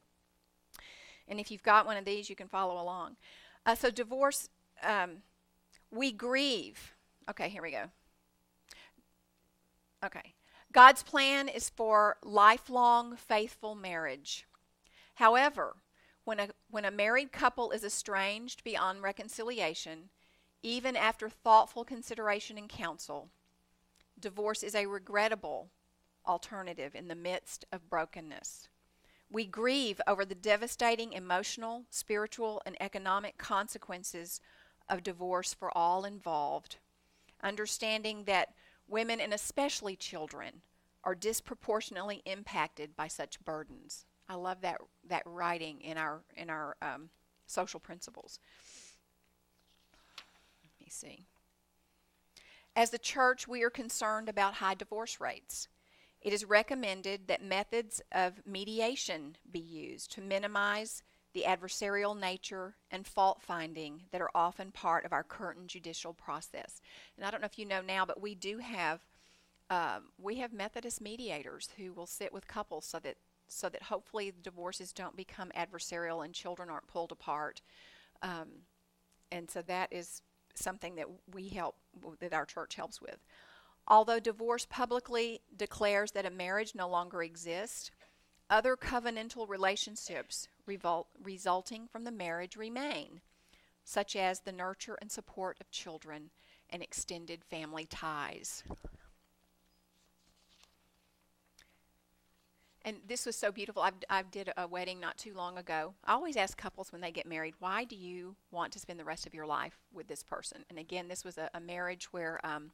And 1.29 1.41
if 1.41 1.51
you've 1.51 1.63
got 1.63 1.87
one 1.87 1.97
of 1.97 2.05
these, 2.05 2.29
you 2.29 2.37
can 2.37 2.49
follow 2.49 2.79
along. 2.79 3.17
Uh, 3.65 3.75
so, 3.75 3.91
divorce, 3.91 4.51
um, 4.83 5.23
we 5.91 6.13
grieve. 6.13 6.93
Okay, 7.31 7.49
here 7.49 7.63
we 7.63 7.71
go. 7.71 7.85
Okay. 10.05 10.35
God's 10.75 11.03
plan 11.03 11.49
is 11.49 11.71
for 11.71 12.19
lifelong 12.23 13.17
faithful 13.17 13.75
marriage. 13.75 14.47
However, 15.15 15.77
when 16.27 16.41
a, 16.41 16.49
when 16.69 16.85
a 16.85 16.91
married 16.91 17.31
couple 17.31 17.71
is 17.71 17.85
estranged 17.85 18.65
beyond 18.65 19.01
reconciliation, 19.01 20.11
even 20.61 20.97
after 20.97 21.29
thoughtful 21.29 21.85
consideration 21.85 22.59
and 22.59 22.69
counsel, 22.69 23.31
divorce 24.19 24.65
is 24.65 24.75
a 24.75 24.87
regrettable 24.87 25.71
alternative 26.27 26.97
in 26.97 27.07
the 27.07 27.15
midst 27.15 27.65
of 27.71 27.89
brokenness. 27.89 28.69
We 29.31 29.47
grieve 29.47 30.01
over 30.05 30.25
the 30.25 30.35
devastating 30.35 31.13
emotional, 31.13 31.85
spiritual, 31.91 32.61
and 32.67 32.77
economic 32.81 33.39
consequences 33.39 34.41
of 34.89 35.05
divorce 35.05 35.55
for 35.55 35.77
all 35.79 36.05
involved, 36.05 36.79
understanding 37.41 38.25
that 38.25 38.53
women 38.89 39.21
and 39.21 39.33
especially 39.33 39.95
children 39.95 40.63
are 41.05 41.15
disproportionately 41.15 42.23
impacted 42.25 42.97
by 42.97 43.07
such 43.07 43.45
burdens. 43.45 44.07
I 44.29 44.35
love 44.35 44.61
that 44.63 44.79
that 45.09 45.23
writing 45.25 45.81
in 45.81 45.99
our 45.99 46.21
in 46.37 46.51
our 46.51 46.77
um, 46.83 47.11
social 47.47 47.81
principles. 47.81 48.41
Let 50.63 50.81
me 50.81 50.89
see. 50.91 51.25
As 52.75 52.91
the 52.91 52.99
church, 52.99 53.49
we 53.49 53.63
are 53.63 53.71
concerned 53.71 54.29
about 54.29 54.55
high 54.55 54.75
divorce 54.75 55.21
rates. 55.21 55.69
It 56.21 56.33
is 56.33 56.45
recommended 56.45 57.29
that 57.29 57.43
methods 57.43 58.03
of 58.13 58.45
mediation 58.45 59.37
be 59.51 59.61
used 59.61 60.13
to 60.13 60.21
minimize 60.21 61.03
the 61.33 61.45
adversarial 61.45 62.19
nature 62.19 62.75
and 62.91 63.07
fault 63.07 63.43
finding 63.43 64.03
that 64.11 64.21
are 64.21 64.31
often 64.35 64.73
part 64.73 65.05
of 65.05 65.13
our 65.13 65.23
current 65.23 65.67
judicial 65.67 66.13
process. 66.13 66.81
And 67.17 67.25
I 67.25 67.31
don't 67.31 67.41
know 67.41 67.47
if 67.47 67.59
you 67.59 67.67
know 67.67 67.83
now, 67.83 68.05
but 68.05 68.21
we 68.21 68.35
do 68.35 68.59
have 68.59 69.07
um, 69.69 70.05
we 70.19 70.37
have 70.37 70.53
Methodist 70.53 71.01
mediators 71.01 71.71
who 71.77 71.93
will 71.93 72.07
sit 72.07 72.33
with 72.33 72.47
couples 72.47 72.87
so 72.87 72.99
that 73.01 73.17
so 73.49 73.69
that 73.69 73.85
hopefully 73.85 74.33
divorces 74.43 74.93
don't 74.93 75.17
become 75.17 75.51
adversarial 75.57 76.25
and 76.25 76.35
children 76.35 76.71
aren't 76.71 76.89
pulled 76.89 77.13
apart. 77.13 77.63
Um, 78.23 78.49
and 79.31 79.51
so 79.51 79.63
that 79.63 79.93
is 79.93 80.23
something 80.55 80.95
that 80.97 81.07
we 81.33 81.49
help 81.49 81.77
that 82.21 82.33
our 82.33 82.47
church 82.47 82.75
helps 82.75 83.01
with. 83.01 83.19
Although 83.89 84.19
divorce 84.19 84.67
publicly 84.69 85.43
declares 85.57 86.13
that 86.13 86.27
a 86.27 86.31
marriage 86.31 86.75
no 86.75 86.89
longer 86.89 87.23
exists, 87.23 87.91
other 88.51 88.77
covenantal 88.77 89.49
relationships 89.49 90.49
revol- 90.69 91.07
resulting 91.23 91.87
from 91.87 92.05
the 92.05 92.11
marriage 92.11 92.57
remain, 92.57 93.21
such 93.85 94.17
as 94.17 94.41
the 94.41 94.53
nurture 94.53 94.99
and 95.01 95.11
support 95.11 95.57
of 95.61 95.71
children 95.71 96.31
and 96.71 96.83
extended 96.83 97.45
family 97.45 97.87
ties. 97.87 98.65
And 102.87 102.99
this 103.09 103.27
was 103.27 103.35
so 103.35 103.51
beautiful. 103.51 103.83
I've, 103.83 103.95
I 104.09 104.23
did 104.23 104.53
a 104.57 104.69
wedding 104.69 105.01
not 105.01 105.19
too 105.19 105.35
long 105.35 105.59
ago. 105.59 105.95
I 106.05 106.13
always 106.13 106.37
ask 106.37 106.57
couples 106.57 106.93
when 106.93 107.01
they 107.01 107.11
get 107.11 107.27
married, 107.27 107.55
why 107.59 107.83
do 107.83 107.97
you 107.97 108.37
want 108.53 108.73
to 108.75 108.79
spend 108.79 109.01
the 109.01 109.05
rest 109.05 109.27
of 109.27 109.35
your 109.35 109.45
life 109.45 109.77
with 109.93 110.07
this 110.07 110.23
person? 110.23 110.65
And 110.71 110.79
again, 110.79 111.09
this 111.09 111.25
was 111.25 111.37
a, 111.37 111.51
a 111.53 111.59
marriage 111.61 112.13
where 112.13 112.39
um, 112.47 112.71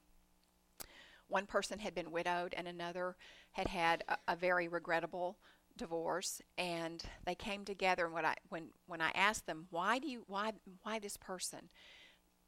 one 1.29 1.47
person 1.47 1.79
had 1.79 1.95
been 1.95 2.11
widowed 2.11 2.53
and 2.55 2.69
another 2.69 3.17
had 3.53 3.69
had 3.69 4.05
a, 4.07 4.19
a, 4.29 4.37
very 4.37 4.69
regrettable 4.69 5.39
divorce. 5.79 6.43
And 6.59 7.03
they 7.25 7.35
came 7.35 7.65
together. 7.65 8.05
And 8.05 8.13
what 8.13 8.27
I 8.27 8.35
when 8.51 8.69
when 8.87 9.01
I 9.01 9.13
asked 9.15 9.47
them, 9.47 9.67
why 9.71 9.99
do 9.99 10.11
you 10.11 10.25
why 10.27 10.53
why 10.83 10.99
this 10.99 11.17
person? 11.17 11.71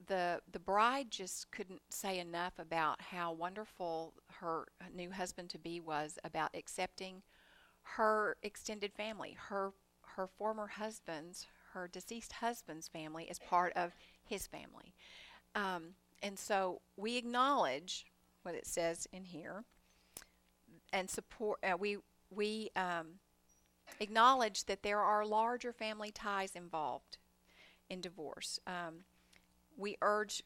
The 0.06 0.42
the 0.52 0.58
bride 0.58 1.10
just 1.10 1.50
couldn't 1.50 1.80
say 1.88 2.18
enough 2.18 2.58
about 2.58 3.00
how 3.00 3.32
wonderful 3.32 4.12
her 4.40 4.66
new 4.94 5.10
husband 5.10 5.48
to 5.50 5.58
be 5.58 5.80
was 5.80 6.18
about 6.24 6.50
accepting 6.54 7.22
her 7.84 8.36
extended 8.42 8.92
family, 8.92 9.36
her 9.48 9.72
her 10.16 10.26
former 10.26 10.66
husband's, 10.66 11.46
her 11.72 11.88
deceased 11.88 12.34
husband's 12.34 12.88
family, 12.88 13.24
is 13.24 13.38
part 13.38 13.72
of 13.74 13.92
his 14.24 14.46
family. 14.46 14.94
Um, 15.54 15.94
and 16.22 16.38
so 16.38 16.80
we 16.96 17.16
acknowledge 17.16 18.06
what 18.42 18.54
it 18.54 18.66
says 18.66 19.06
in 19.12 19.24
here, 19.24 19.64
and 20.92 21.10
support. 21.10 21.58
Uh, 21.62 21.76
we 21.76 21.98
we 22.30 22.70
um, 22.76 23.18
acknowledge 24.00 24.64
that 24.64 24.82
there 24.82 25.00
are 25.00 25.24
larger 25.26 25.72
family 25.72 26.10
ties 26.10 26.54
involved 26.54 27.18
in 27.88 28.00
divorce. 28.00 28.58
Um, 28.66 29.04
we 29.76 29.96
urge 30.00 30.42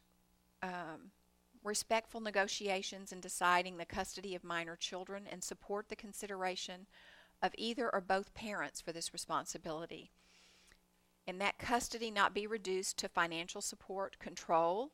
um, 0.61 1.11
respectful 1.63 2.21
negotiations 2.21 3.11
in 3.11 3.19
deciding 3.19 3.77
the 3.77 3.85
custody 3.85 4.35
of 4.35 4.43
minor 4.43 4.75
children 4.75 5.23
and 5.29 5.43
support 5.43 5.89
the 5.89 5.95
consideration 5.95 6.87
of 7.41 7.53
either 7.57 7.89
or 7.93 8.01
both 8.01 8.33
parents 8.33 8.81
for 8.81 8.91
this 8.91 9.13
responsibility. 9.13 10.11
And 11.27 11.39
that 11.39 11.59
custody 11.59 12.11
not 12.11 12.33
be 12.33 12.47
reduced 12.47 12.97
to 12.97 13.07
financial 13.07 13.61
support, 13.61 14.17
control, 14.19 14.91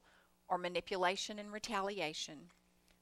or 0.48 0.58
manipulation 0.58 1.39
and 1.39 1.52
retaliation. 1.52 2.52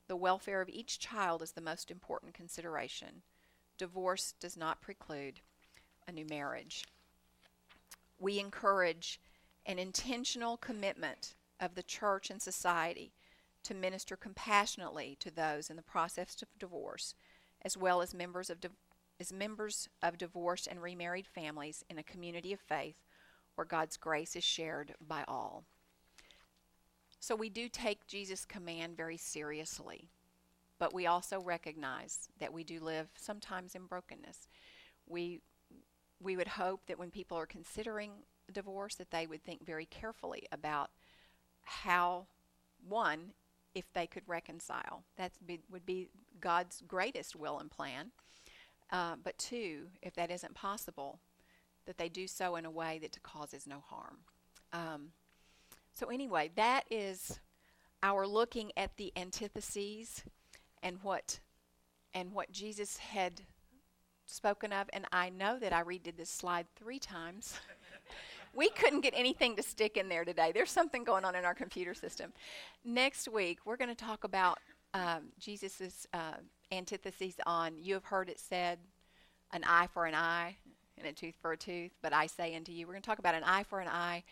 The 0.07 0.15
welfare 0.15 0.61
of 0.61 0.69
each 0.69 0.99
child 0.99 1.41
is 1.41 1.53
the 1.53 1.61
most 1.61 1.89
important 1.89 2.33
consideration. 2.33 3.23
Divorce 3.77 4.33
does 4.39 4.55
not 4.55 4.81
preclude 4.81 5.41
a 6.07 6.11
new 6.11 6.25
marriage. 6.25 6.85
We 8.19 8.39
encourage 8.39 9.19
an 9.65 9.79
intentional 9.79 10.57
commitment 10.57 11.35
of 11.59 11.75
the 11.75 11.83
church 11.83 12.29
and 12.29 12.41
society 12.41 13.13
to 13.63 13.73
minister 13.73 14.15
compassionately 14.15 15.15
to 15.19 15.31
those 15.31 15.69
in 15.69 15.75
the 15.75 15.81
process 15.81 16.41
of 16.41 16.49
divorce, 16.59 17.15
as 17.61 17.77
well 17.77 18.01
as 18.01 18.13
members 18.13 18.49
of, 18.49 18.57
as 19.19 19.31
members 19.31 19.87
of 20.01 20.17
divorced 20.17 20.67
and 20.67 20.81
remarried 20.81 21.27
families 21.27 21.83
in 21.89 21.97
a 21.97 22.03
community 22.03 22.53
of 22.53 22.59
faith 22.59 22.95
where 23.55 23.65
God's 23.65 23.97
grace 23.97 24.35
is 24.35 24.43
shared 24.43 24.95
by 25.05 25.23
all. 25.27 25.63
So 27.19 27.35
we 27.35 27.49
do 27.49 27.69
take 27.69 28.07
Jesus' 28.07 28.43
command 28.43 28.97
very 28.97 29.17
seriously, 29.17 30.09
but 30.79 30.93
we 30.93 31.07
also 31.07 31.39
recognize 31.39 32.27
that 32.39 32.51
we 32.51 32.63
do 32.63 32.79
live 32.79 33.07
sometimes 33.15 33.75
in 33.75 33.85
brokenness. 33.85 34.47
We 35.07 35.41
we 36.21 36.37
would 36.37 36.47
hope 36.47 36.85
that 36.87 36.97
when 36.97 37.11
people 37.11 37.37
are 37.37 37.45
considering 37.45 38.11
divorce 38.51 38.95
that 38.95 39.11
they 39.11 39.27
would 39.27 39.43
think 39.43 39.65
very 39.65 39.85
carefully 39.85 40.47
about 40.51 40.89
how 41.63 42.27
one 42.87 43.31
if 43.73 43.91
they 43.93 44.05
could 44.05 44.23
reconcile 44.27 45.03
that 45.17 45.31
would 45.69 45.85
be 45.85 46.09
god's 46.39 46.81
greatest 46.87 47.35
will 47.35 47.59
and 47.59 47.71
plan 47.71 48.11
uh, 48.93 49.15
but 49.21 49.37
two 49.37 49.87
if 50.01 50.13
that 50.15 50.31
isn't 50.31 50.53
possible 50.53 51.19
that 51.85 51.97
they 51.97 52.07
do 52.07 52.27
so 52.27 52.55
in 52.55 52.65
a 52.65 52.71
way 52.71 52.97
that 53.01 53.21
causes 53.23 53.67
no 53.67 53.83
harm 53.85 54.19
um, 54.71 55.09
so 55.93 56.07
anyway 56.07 56.49
that 56.55 56.85
is 56.89 57.39
our 58.01 58.25
looking 58.25 58.71
at 58.77 58.95
the 58.95 59.11
antitheses 59.17 60.23
and 60.81 60.97
what 61.01 61.39
and 62.13 62.31
what 62.31 62.51
jesus 62.51 62.97
had 62.97 63.41
spoken 64.25 64.71
of 64.71 64.89
and 64.93 65.05
i 65.11 65.29
know 65.29 65.59
that 65.59 65.73
i 65.73 65.83
redid 65.83 66.15
this 66.15 66.29
slide 66.29 66.65
three 66.77 66.99
times 66.99 67.59
we 68.53 68.69
couldn't 68.69 69.01
get 69.01 69.13
anything 69.15 69.55
to 69.55 69.63
stick 69.63 69.97
in 69.97 70.09
there 70.09 70.23
today. 70.23 70.51
There's 70.53 70.71
something 70.71 71.03
going 71.03 71.25
on 71.25 71.35
in 71.35 71.45
our 71.45 71.55
computer 71.55 71.93
system. 71.93 72.33
Next 72.85 73.27
week, 73.27 73.59
we're 73.65 73.77
going 73.77 73.93
to 73.93 74.05
talk 74.05 74.23
about 74.23 74.59
um, 74.93 75.29
Jesus' 75.39 76.07
uh, 76.13 76.37
antitheses 76.71 77.35
on 77.45 77.77
you 77.77 77.93
have 77.93 78.05
heard 78.05 78.29
it 78.29 78.39
said, 78.39 78.79
an 79.51 79.63
eye 79.65 79.87
for 79.93 80.05
an 80.05 80.15
eye 80.15 80.55
and 80.97 81.07
a 81.07 81.13
tooth 81.13 81.35
for 81.41 81.51
a 81.51 81.57
tooth, 81.57 81.91
but 82.01 82.13
I 82.13 82.27
say 82.27 82.55
unto 82.55 82.71
you. 82.71 82.85
We're 82.85 82.93
going 82.93 83.01
to 83.01 83.07
talk 83.07 83.19
about 83.19 83.35
an 83.35 83.43
eye 83.43 83.63
for 83.63 83.79
an 83.79 83.87
eye, 83.87 84.23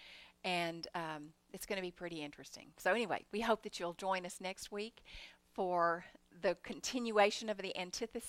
and 0.43 0.87
um, 0.95 1.33
it's 1.53 1.65
going 1.65 1.77
to 1.77 1.81
be 1.81 1.91
pretty 1.91 2.23
interesting. 2.23 2.67
So, 2.77 2.91
anyway, 2.91 3.25
we 3.31 3.41
hope 3.41 3.63
that 3.63 3.79
you'll 3.79 3.93
join 3.93 4.25
us 4.25 4.37
next 4.41 4.71
week 4.71 5.03
for 5.53 6.05
the 6.41 6.55
continuation 6.63 7.49
of 7.49 7.57
the 7.57 7.75
antitheses. 7.75 8.23